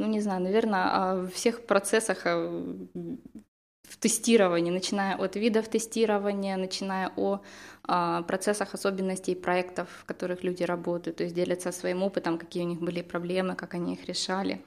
ну, 0.00 0.06
не 0.06 0.20
знаю, 0.20 0.42
наверное, 0.42 0.86
о 0.92 1.26
всех 1.28 1.66
процессах 1.66 2.24
в 2.24 3.96
тестировании, 4.00 4.72
начиная 4.72 5.16
от 5.16 5.36
видов 5.36 5.68
тестирования, 5.68 6.56
начиная 6.56 7.12
о 7.16 7.40
а, 7.84 8.22
процессах 8.22 8.74
особенностей 8.74 9.36
проектов, 9.36 9.88
в 10.00 10.04
которых 10.06 10.42
люди 10.42 10.64
работают, 10.64 11.18
то 11.18 11.24
есть 11.24 11.36
делятся 11.36 11.70
своим 11.70 12.02
опытом, 12.02 12.38
какие 12.38 12.64
у 12.64 12.66
них 12.66 12.80
были 12.80 13.02
проблемы, 13.02 13.54
как 13.54 13.74
они 13.74 13.94
их 13.94 14.06
решали. 14.06 14.64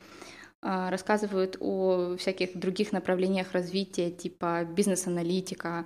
А, 0.61 0.89
рассказывают 0.89 1.57
о 1.59 2.15
всяких 2.17 2.57
других 2.57 2.93
направлениях 2.93 3.51
развития, 3.51 4.11
типа 4.11 4.63
бизнес-аналитика 4.63 5.85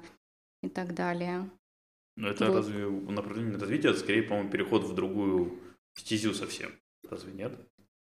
и 0.62 0.70
так 0.70 0.94
далее. 0.94 1.50
Но 2.16 2.30
это 2.30 2.48
вот. 2.48 2.56
разве 2.56 2.88
направление 2.88 3.58
развития, 3.58 3.90
это 3.90 4.00
скорее, 4.00 4.24
по-моему, 4.24 4.50
переход 4.50 4.84
в 4.84 4.94
другую 4.96 5.60
стезю 5.96 6.34
совсем. 6.34 6.72
Разве 7.10 7.34
нет? 7.34 7.54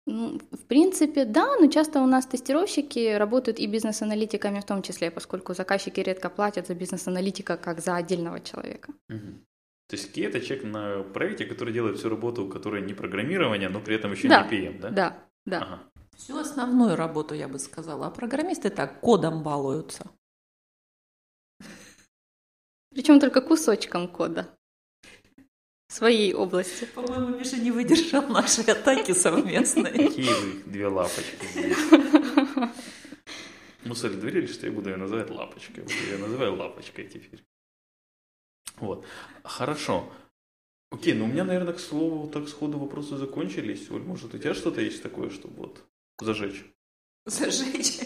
Ну, 0.07 0.39
в 0.51 0.65
принципе, 0.67 1.25
да, 1.25 1.57
но 1.59 1.67
часто 1.67 1.99
у 1.99 2.05
нас 2.05 2.27
тестировщики 2.27 3.15
работают 3.15 3.59
и 3.59 3.65
бизнес-аналитиками 3.65 4.59
в 4.59 4.65
том 4.65 4.83
числе, 4.83 5.09
поскольку 5.09 5.55
заказчики 5.55 5.99
редко 5.99 6.29
платят 6.29 6.67
за 6.67 6.75
бизнес-аналитика 6.75 7.57
как 7.57 7.79
за 7.79 7.95
отдельного 7.95 8.39
человека. 8.39 8.93
Угу. 9.09 9.39
То 9.87 9.95
есть 9.95 10.11
Кей 10.13 10.27
это 10.27 10.41
человек 10.41 10.65
на 10.65 11.03
проекте, 11.03 11.45
который 11.45 11.73
делает 11.73 11.97
всю 11.97 12.09
работу, 12.09 12.47
которая 12.47 12.81
не 12.81 12.93
программирование, 12.93 13.69
но 13.69 13.81
при 13.81 13.95
этом 13.95 14.11
еще 14.11 14.27
да, 14.27 14.43
не 14.43 14.57
PM, 14.57 14.79
да? 14.79 14.89
Да, 14.89 15.23
да. 15.45 15.57
Ага. 15.57 15.79
Всю 16.15 16.37
основную 16.37 16.95
работу, 16.95 17.35
я 17.35 17.47
бы 17.47 17.59
сказала. 17.59 18.07
А 18.07 18.11
программисты 18.11 18.69
так 18.69 18.99
кодом 19.01 19.43
балуются. 19.43 20.05
Причем 22.95 23.19
только 23.19 23.41
кусочком 23.41 24.07
кода 24.07 24.57
своей 25.89 26.33
области. 26.33 26.85
По-моему, 26.85 27.37
Миша 27.37 27.57
не 27.57 27.69
выдержал 27.69 28.25
нашей 28.29 28.63
атаки 28.63 29.11
совместной. 29.11 29.91
Какие 30.07 30.33
вы 30.33 30.63
две 30.63 30.87
лапочки 30.87 31.45
здесь. 31.51 31.77
Мусор 33.83 34.11
доверили, 34.13 34.47
что 34.47 34.67
я 34.67 34.71
буду 34.71 34.89
ее 34.89 34.95
называть 34.95 35.29
лапочкой. 35.29 35.85
Я 36.09 36.17
называю 36.19 36.55
лапочкой 36.55 37.07
теперь. 37.07 37.43
Вот. 38.77 39.05
Хорошо. 39.43 40.09
Окей, 40.89 41.13
ну 41.13 41.25
у 41.25 41.27
меня, 41.27 41.43
наверное, 41.43 41.73
к 41.73 41.79
слову, 41.81 42.29
так 42.29 42.47
сходу 42.47 42.79
вопросы 42.79 43.17
закончились. 43.17 43.91
Оль, 43.91 44.03
может, 44.03 44.33
у 44.33 44.37
тебя 44.37 44.53
что-то 44.53 44.79
есть 44.79 45.03
такое, 45.03 45.29
чтобы 45.29 45.55
вот 45.63 45.83
зажечь? 46.21 46.63
Зажечь? 47.25 47.99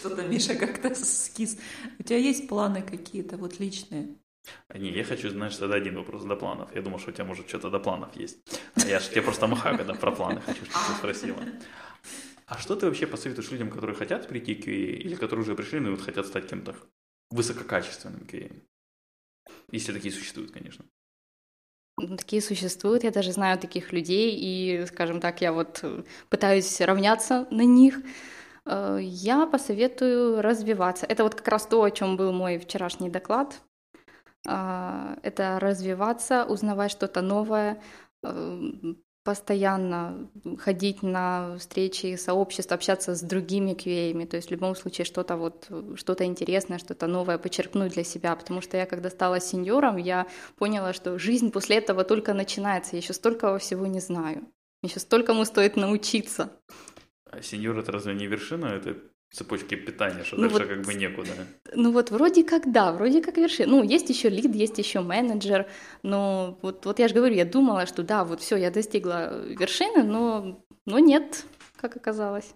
Что-то 0.00 0.22
Миша 0.22 0.54
как-то 0.54 0.94
скис. 0.94 1.58
У 1.98 2.02
тебя 2.02 2.16
есть 2.16 2.48
планы 2.48 2.82
какие-то 2.82 3.36
вот 3.36 3.60
личные? 3.60 4.08
Не, 4.74 4.90
я 4.90 5.04
хочу, 5.04 5.28
знаешь, 5.28 5.56
тогда 5.56 5.74
один 5.74 5.96
вопрос 5.96 6.24
до 6.24 6.36
планов. 6.36 6.74
Я 6.74 6.80
думал, 6.80 6.98
что 6.98 7.10
у 7.10 7.12
тебя, 7.12 7.24
может, 7.24 7.48
что-то 7.48 7.68
до 7.68 7.78
планов 7.78 8.16
есть. 8.16 8.38
А 8.76 8.86
я 8.86 8.98
же 8.98 9.10
тебе 9.10 9.20
просто 9.20 9.46
махаю, 9.46 9.76
когда 9.76 9.92
про 9.94 10.10
планы 10.10 10.40
хочу, 10.40 10.64
чтобы 10.64 10.86
ты 10.88 10.94
спросила. 10.94 11.38
А 12.46 12.58
что 12.58 12.76
ты 12.76 12.86
вообще 12.86 13.06
посоветуешь 13.06 13.50
людям, 13.50 13.70
которые 13.70 13.94
хотят 13.94 14.26
прийти 14.26 14.54
к 14.54 14.66
QA, 14.66 14.96
или 14.96 15.14
которые 15.16 15.44
уже 15.44 15.54
пришли, 15.54 15.80
но 15.80 15.90
вот 15.90 16.00
хотят 16.00 16.26
стать 16.26 16.48
кем-то 16.48 16.74
высококачественным 17.30 18.22
QA? 18.22 18.50
Если 19.70 19.92
такие 19.92 20.12
существуют, 20.12 20.50
конечно. 20.50 20.84
Ну, 21.98 22.16
такие 22.16 22.40
существуют, 22.40 23.04
я 23.04 23.10
даже 23.10 23.32
знаю 23.32 23.58
таких 23.58 23.92
людей, 23.92 24.34
и, 24.34 24.86
скажем 24.86 25.20
так, 25.20 25.42
я 25.42 25.52
вот 25.52 25.84
пытаюсь 26.30 26.80
равняться 26.80 27.46
на 27.50 27.62
них. 27.62 28.00
Э, 28.66 28.98
я 29.00 29.46
посоветую 29.46 30.42
развиваться. 30.42 31.06
Это 31.06 31.22
вот 31.24 31.34
как 31.34 31.48
раз 31.48 31.66
то, 31.66 31.82
о 31.82 31.90
чем 31.90 32.16
был 32.16 32.32
мой 32.32 32.58
вчерашний 32.58 33.10
доклад. 33.10 33.60
А, 34.46 35.18
это 35.22 35.58
развиваться, 35.60 36.44
узнавать 36.44 36.90
что-то 36.90 37.20
новое, 37.20 37.82
эм, 38.22 39.02
постоянно 39.22 40.30
ходить 40.58 41.02
на 41.02 41.56
встречи 41.58 42.16
сообществ, 42.16 42.72
общаться 42.72 43.14
с 43.14 43.20
другими 43.20 43.72
QA, 43.72 44.26
то 44.26 44.36
есть 44.36 44.48
в 44.48 44.50
любом 44.50 44.74
случае 44.74 45.04
что-то 45.04 45.36
вот, 45.36 45.68
что-то 45.96 46.24
интересное, 46.24 46.78
что-то 46.78 47.06
новое 47.06 47.36
подчеркнуть 47.36 47.92
для 47.92 48.04
себя, 48.04 48.34
потому 48.34 48.62
что 48.62 48.78
я 48.78 48.86
когда 48.86 49.10
стала 49.10 49.40
сеньором, 49.40 49.98
я 49.98 50.26
поняла, 50.56 50.94
что 50.94 51.18
жизнь 51.18 51.50
после 51.50 51.76
этого 51.76 52.02
только 52.02 52.32
начинается, 52.32 52.96
я 52.96 53.02
еще 53.02 53.12
столько 53.12 53.58
всего 53.58 53.86
не 53.86 54.00
знаю, 54.00 54.46
еще 54.82 55.00
столькому 55.00 55.44
стоит 55.44 55.76
научиться. 55.76 56.50
А 57.32 57.42
сеньор 57.42 57.78
это 57.78 57.92
разве 57.92 58.14
не 58.14 58.26
вершина? 58.26 58.66
Это 58.66 58.96
цепочки 59.32 59.76
питания, 59.76 60.24
что 60.24 60.36
ну 60.36 60.48
дальше 60.48 60.58
вот, 60.58 60.68
как 60.68 60.82
бы 60.84 60.94
некуда. 60.94 61.30
Ну 61.74 61.92
вот 61.92 62.10
вроде 62.10 62.42
как 62.42 62.72
да, 62.72 62.92
вроде 62.92 63.22
как 63.22 63.36
вершина. 63.36 63.70
Ну, 63.70 63.84
есть 63.84 64.10
еще 64.10 64.28
лид, 64.28 64.54
есть 64.54 64.78
еще 64.78 65.00
менеджер, 65.00 65.68
но 66.02 66.58
вот, 66.62 66.84
вот 66.86 66.98
я 66.98 67.06
же 67.06 67.14
говорю, 67.14 67.34
я 67.36 67.44
думала, 67.44 67.86
что 67.86 68.02
да, 68.02 68.24
вот 68.24 68.40
все, 68.40 68.56
я 68.56 68.70
достигла 68.72 69.46
вершины, 69.46 70.02
но, 70.02 70.64
но 70.86 70.98
нет, 70.98 71.44
как 71.76 71.96
оказалось. 71.96 72.54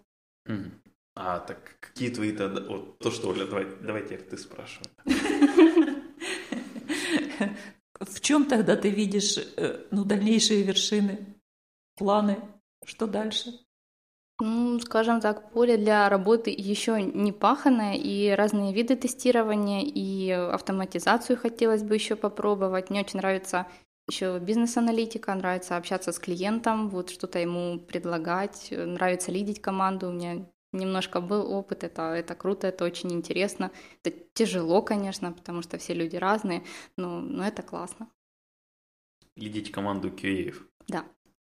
Mm. 0.49 0.73
А, 1.17 1.39
так 1.39 1.77
какие 1.79 2.11
твои 2.11 2.33
тогда... 2.33 2.61
Вот 2.63 2.99
то, 2.99 3.13
что, 3.13 3.29
Оля, 3.29 3.47
давай, 3.47 3.67
давай 3.81 4.03
теперь 4.03 4.23
ты 4.23 4.37
спрашивай. 4.37 4.89
В 8.01 8.21
чем 8.21 8.47
тогда 8.47 8.75
ты 8.77 8.91
видишь 8.91 9.39
э, 9.39 9.87
ну, 9.93 10.05
дальнейшие 10.05 10.65
вершины, 10.65 11.25
планы? 11.95 12.39
Что 12.85 13.07
дальше? 13.07 13.64
Ну, 14.41 14.81
скажем 14.81 15.21
так, 15.21 15.53
поле 15.53 15.77
для 15.77 16.09
работы 16.09 16.51
еще 16.51 17.01
не 17.01 17.31
паханное, 17.31 17.95
и 17.95 18.31
разные 18.31 18.73
виды 18.73 18.97
тестирования, 18.97 19.83
и 19.85 20.31
автоматизацию 20.31 21.37
хотелось 21.37 21.85
бы 21.85 21.95
еще 21.95 22.17
попробовать. 22.17 22.91
Мне 22.91 23.03
очень 23.03 23.21
нравится 23.21 23.69
еще 24.09 24.39
бизнес-аналитика, 24.41 25.35
нравится 25.35 25.77
общаться 25.77 26.11
с 26.11 26.19
клиентом, 26.19 26.89
вот 26.89 27.11
что-то 27.11 27.39
ему 27.39 27.79
предлагать, 27.79 28.69
нравится 28.71 29.31
лидить 29.31 29.63
команду. 29.63 30.09
У 30.09 30.13
меня 30.13 30.47
немножко 30.73 31.21
был 31.21 31.51
опыт, 31.53 31.85
это, 31.85 32.13
это 32.15 32.35
круто, 32.35 32.67
это 32.67 32.85
очень 32.85 33.13
интересно. 33.13 33.71
Это 34.03 34.19
тяжело, 34.35 34.83
конечно, 34.83 35.33
потому 35.33 35.63
что 35.63 35.79
все 35.79 35.95
люди 35.95 36.17
разные, 36.17 36.65
но, 36.97 37.21
но 37.21 37.47
это 37.47 37.63
классно. 37.63 38.09
Лидить 39.37 39.71
команду 39.71 40.11
QA. 40.11 40.55
Да. 40.89 41.05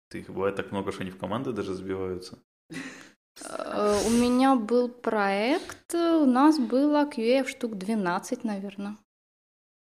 Ты 0.09 0.25
бывает 0.27 0.57
так 0.57 0.73
много, 0.73 0.91
что 0.91 1.03
они 1.03 1.11
в 1.11 1.19
команды 1.19 1.53
даже 1.53 1.75
сбиваются. 1.75 2.39
Э, 2.71 4.01
у 4.07 4.11
меня 4.11 4.57
был 4.57 4.89
проект, 4.89 5.95
у 5.95 6.27
нас 6.27 6.59
было 6.59 7.05
QA 7.05 7.47
штук 7.47 7.77
12, 7.77 8.45
наверное. 8.45 8.97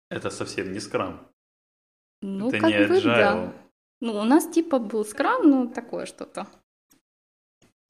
Это 0.10 0.30
совсем 0.30 0.74
не 0.74 0.80
скрам. 0.80 1.28
Ну, 2.22 2.50
Это 2.50 2.60
как 2.60 2.70
не 2.70 2.88
бы, 2.88 3.02
да. 3.02 3.54
Ну, 4.02 4.14
у 4.20 4.24
нас 4.24 4.48
типа 4.48 4.80
был 4.80 5.06
скрам, 5.06 5.50
ну, 5.50 5.68
такое 5.68 6.06
что-то. 6.06 6.48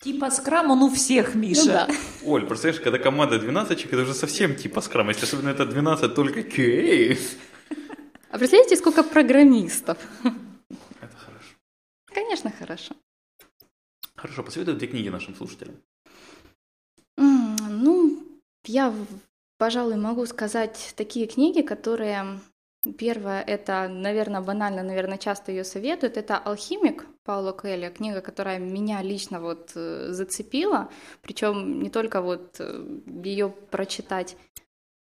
Типа 0.01 0.29
скрам 0.29 0.71
он 0.71 0.83
у 0.83 0.89
всех, 0.89 1.35
Миша. 1.35 1.61
Ну, 1.65 1.71
да. 1.71 1.87
Оль, 2.25 2.45
представляешь, 2.45 2.81
когда 2.81 2.99
команда 2.99 3.39
12 3.39 3.77
человек, 3.79 3.93
это 3.93 4.01
уже 4.03 4.13
совсем 4.13 4.55
типа 4.55 4.81
скрам. 4.81 5.09
Если 5.09 5.25
особенно 5.25 5.49
это 5.49 5.65
12 5.65 6.13
только 6.13 6.41
QA. 6.41 7.17
А 8.29 8.37
представляете, 8.37 8.75
сколько 8.75 9.03
программистов? 9.03 9.97
Это 11.01 11.17
хорошо. 11.17 11.55
Конечно, 12.13 12.51
хорошо. 12.51 12.95
Хорошо, 14.15 14.43
посоветуй 14.43 14.75
две 14.75 14.87
книги 14.87 15.09
нашим 15.09 15.35
слушателям. 15.35 15.75
Ну, 17.17 18.23
я, 18.65 18.93
пожалуй, 19.57 19.97
могу 19.97 20.25
сказать 20.25 20.93
такие 20.95 21.27
книги, 21.27 21.61
которые... 21.61 22.39
Первое, 22.99 23.41
это, 23.41 23.87
наверное, 23.87 24.41
банально, 24.41 24.83
наверное, 24.83 25.17
часто 25.17 25.51
ее 25.51 25.63
советуют. 25.63 26.17
Это 26.17 26.37
«Алхимик» 26.37 27.07
Пауло 27.23 27.51
Коэльо, 27.51 27.89
книга, 27.89 28.21
которая 28.21 28.59
меня 28.59 29.01
лично 29.01 29.41
вот 29.41 29.71
э, 29.73 30.09
зацепила. 30.11 30.91
Причем 31.23 31.81
не 31.81 31.89
только 31.89 32.21
вот 32.21 32.57
э, 32.59 32.99
ее 33.23 33.49
прочитать 33.49 34.37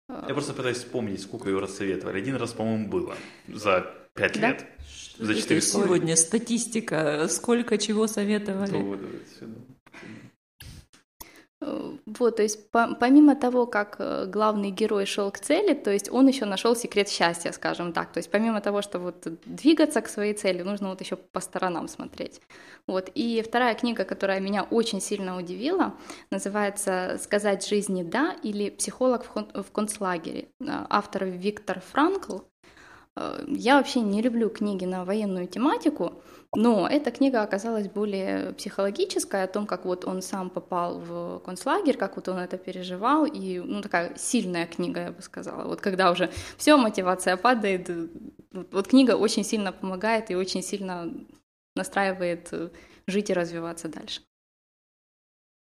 Я 0.09 0.33
просто 0.33 0.55
пытаюсь 0.55 0.79
вспомнить, 0.79 1.20
сколько 1.20 1.50
его 1.50 1.61
рассоветовали. 1.61 2.18
Один 2.18 2.37
раз, 2.37 2.55
по-моему, 2.55 2.88
было 2.88 3.14
за 3.48 3.94
пять 4.14 4.40
Да? 4.40 4.48
лет. 4.50 4.66
За 5.18 5.33
Это 5.33 5.40
четыре 5.40 5.61
с 5.61 5.70
половиной. 5.70 5.96
сегодня 5.96 6.16
статистика, 6.16 7.27
сколько 7.29 7.79
чего 7.79 8.07
советовали. 8.07 8.77
Вот. 8.83 9.00
Э, 11.61 11.92
Вот, 12.18 12.37
то 12.37 12.42
есть 12.42 12.70
по- 12.70 12.94
помимо 12.94 13.35
того, 13.37 13.66
как 13.66 13.96
э, 13.98 14.27
главный 14.27 14.70
герой 14.70 15.07
шел 15.07 15.31
к 15.31 15.38
цели, 15.38 15.72
то 15.74 15.90
есть 15.90 16.11
он 16.11 16.27
еще 16.29 16.44
нашел 16.44 16.77
секрет 16.77 17.09
счастья, 17.09 17.53
скажем 17.53 17.92
так. 17.92 18.12
То 18.12 18.18
есть 18.18 18.31
помимо 18.31 18.61
того, 18.61 18.83
что 18.83 18.98
вот 18.98 19.27
двигаться 19.46 20.00
к 20.03 20.09
своей 20.09 20.35
цели, 20.35 20.62
нужно 20.62 20.90
вот 20.90 21.00
еще 21.00 21.16
по 21.16 21.40
сторонам 21.40 21.88
смотреть. 21.88 22.40
Вот. 22.87 23.11
И 23.14 23.40
вторая 23.42 23.74
книга, 23.74 24.05
которая 24.05 24.40
меня 24.40 24.64
очень 24.64 25.00
сильно 25.00 25.38
удивила, 25.38 25.94
называется 26.31 27.18
«Сказать 27.22 27.66
жизни 27.66 28.03
да» 28.03 28.37
или 28.42 28.68
«Психолог 28.70 29.24
в, 29.24 29.29
кон- 29.29 29.50
в 29.55 29.70
концлагере». 29.70 30.48
А, 30.68 30.87
Автор 30.90 31.24
Виктор 31.24 31.81
Франкл. 31.81 32.38
Э, 33.16 33.44
Я 33.48 33.77
вообще 33.77 34.00
не 34.00 34.22
люблю 34.22 34.50
книги 34.50 34.85
на 34.85 35.05
военную 35.05 35.46
тематику, 35.46 36.22
но 36.57 36.88
эта 36.88 37.11
книга 37.11 37.42
оказалась 37.42 37.88
более 37.88 38.53
психологической, 38.53 39.42
о 39.42 39.48
том, 39.48 39.66
как 39.66 39.85
вот 39.85 40.05
он 40.05 40.22
сам 40.22 40.50
попал 40.50 40.98
в 41.00 41.40
концлагерь, 41.40 41.96
как 41.96 42.16
вот 42.16 42.29
он 42.29 42.38
это 42.38 42.59
переживал, 42.59 43.27
и 43.27 43.59
ну, 43.61 43.83
такая 43.83 44.16
сильная 44.16 44.66
книга, 44.66 45.00
я 45.00 45.12
бы 45.12 45.22
сказала. 45.22 45.64
Вот 45.66 45.81
когда 45.81 46.11
уже 46.11 46.31
все, 46.57 46.77
мотивация 46.77 47.37
падает, 47.37 47.90
э, 47.90 48.09
вот- 48.72 48.88
книга 48.88 49.16
очень 49.16 49.44
сильно 49.44 49.72
помогает 49.72 50.31
и 50.31 50.37
очень 50.37 50.62
сильно 50.62 51.12
настраивает 51.77 52.48
э, 52.53 52.70
жить 53.07 53.31
и 53.31 53.35
развиваться 53.35 53.88
дальше. 53.88 54.22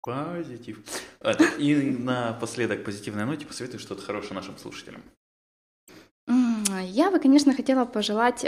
Позитив. 0.01 0.79
Это, 1.19 1.43
И 1.59 1.75
напоследок 1.91 2.85
позитивной 2.85 3.25
ноте 3.25 3.45
посоветую 3.45 3.79
что-то 3.79 4.01
хорошее 4.03 4.35
нашим 4.35 4.57
слушателям. 4.57 5.03
М, 6.77 6.85
Я 6.85 7.11
бы, 7.11 7.19
конечно, 7.19 7.53
хотела 7.53 7.85
пожелать 7.85 8.45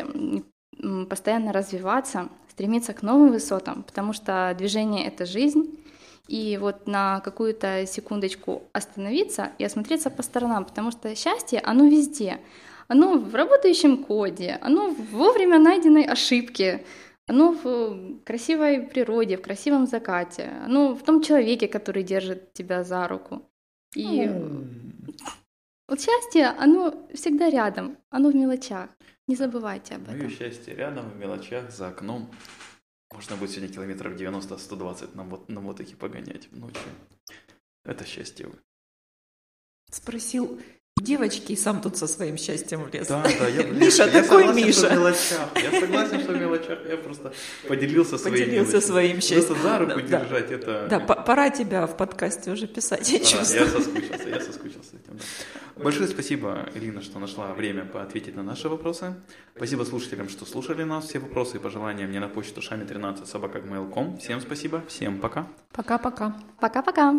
постоянно 1.10 1.52
развиваться, 1.52 2.30
стремиться 2.50 2.94
к 2.94 3.02
новым 3.02 3.32
высотам, 3.32 3.84
потому 3.84 4.13
что 4.13 4.56
движение— 4.58 5.08
это 5.08 5.26
жизнь, 5.26 5.78
и 6.28 6.58
вот 6.62 6.88
на 6.88 7.20
какую-то 7.22 7.86
секундочку 7.86 8.63
остановиться 8.72 9.52
и 9.58 9.63
осмотреться 9.65 10.10
по 10.10 10.24
сторонам, 10.24 10.63
потому 10.63 10.92
что 10.92 11.13
счастье, 11.15 11.60
оно 11.60 11.88
везде. 11.88 12.39
Оно 12.88 13.18
в 13.18 13.36
работающем 13.36 14.04
коде, 14.04 14.58
оно 14.62 14.89
в 14.89 15.12
вовремя 15.12 15.60
найденной 15.60 16.04
ошибке, 16.04 16.84
оно 17.28 17.52
в 17.52 18.20
красивой 18.24 18.82
природе, 18.82 19.38
в 19.38 19.42
красивом 19.42 19.86
закате, 19.86 20.50
оно 20.65 20.94
в 20.96 21.04
том 21.04 21.22
человеке, 21.22 21.68
который 21.68 22.04
держит 22.04 22.54
тебя 22.54 22.84
за 22.84 23.08
руку. 23.08 23.42
И 23.96 24.30
вот 25.89 26.02
счастье, 26.02 26.47
оно 26.47 27.08
всегда 27.13 27.49
рядом, 27.49 27.97
оно 28.10 28.30
в 28.32 28.36
мелочах. 28.36 28.89
Не 29.28 29.36
забывайте 29.36 29.95
об 29.95 30.10
этом. 30.10 30.30
счастье 30.30 30.73
рядом, 30.75 31.10
в 31.10 31.15
мелочах, 31.17 31.71
за 31.71 31.89
окном. 31.89 32.32
Можно 33.13 33.36
будет 33.38 33.52
сегодня 33.52 33.73
километров 33.73 34.13
90-120 34.13 35.15
на, 35.15 35.23
мот- 35.23 35.49
на 35.49 35.62
мотоке 35.62 35.95
погонять 35.95 36.52
ночью. 36.52 36.82
Это 37.84 38.06
счастье. 38.06 38.49
Спросил 39.91 40.62
девочки 41.02 41.52
и 41.54 41.56
сам 41.56 41.82
тут 41.82 41.98
со 41.98 42.08
своим 42.08 42.38
счастьем 42.38 42.84
влез. 42.84 43.08
Да, 43.08 43.24
да, 43.40 43.48
я, 43.48 43.64
Миша, 43.72 44.06
я 44.06 44.22
такой 44.24 44.44
согласен, 44.48 44.56
Миша. 44.66 44.80
Что 44.80 44.88
в 44.90 44.92
мелочах. 44.92 45.50
Я 45.56 45.80
согласен, 45.80 46.20
что 46.22 46.32
в 46.34 46.38
мелочах. 46.40 46.80
Я 46.90 46.98
просто 46.98 47.34
поделился 47.68 48.18
своим 48.18 48.34
Поделился 48.46 48.82
своим 48.82 49.22
счастьем. 49.22 49.46
Просто 49.56 49.64
за 49.64 49.80
руку 49.80 50.00
Да, 50.02 50.02
да. 50.08 50.20
держать, 50.24 50.52
это... 50.52 50.88
Да, 50.90 51.00
по- 51.00 51.16
пора 51.16 51.50
тебя 51.50 51.88
в 51.88 51.98
подкасте 51.98 52.52
уже 52.52 52.68
писать, 52.68 53.12
я 53.12 53.20
Да, 53.20 53.26
чувствую. 53.26 53.62
я 53.66 53.68
соскучился, 53.72 54.30
я 54.30 54.40
соскучился 54.42 54.90
с 54.90 54.94
этим. 54.94 55.18
да. 55.18 55.84
Большое 55.84 56.10
спасибо, 56.10 56.68
Ирина, 56.76 57.02
что 57.02 57.20
нашла 57.20 57.54
время 57.54 57.86
поответить 57.86 58.36
на 58.36 58.44
наши 58.44 58.68
вопросы. 58.68 59.16
Спасибо 59.56 59.84
слушателям, 59.86 60.28
что 60.28 60.46
слушали 60.46 60.84
нас. 60.84 61.06
Все 61.08 61.20
вопросы 61.20 61.56
и 61.56 61.60
пожелания 61.60 62.06
мне 62.06 62.20
на 62.20 62.28
почту 62.28 62.60
шами13 62.60 63.26
собака 63.26 63.62
Всем 64.20 64.42
спасибо, 64.42 64.84
всем 64.90 65.20
пока. 65.20 65.48
Пока-пока. 65.72 66.36
Пока-пока. 66.60 67.14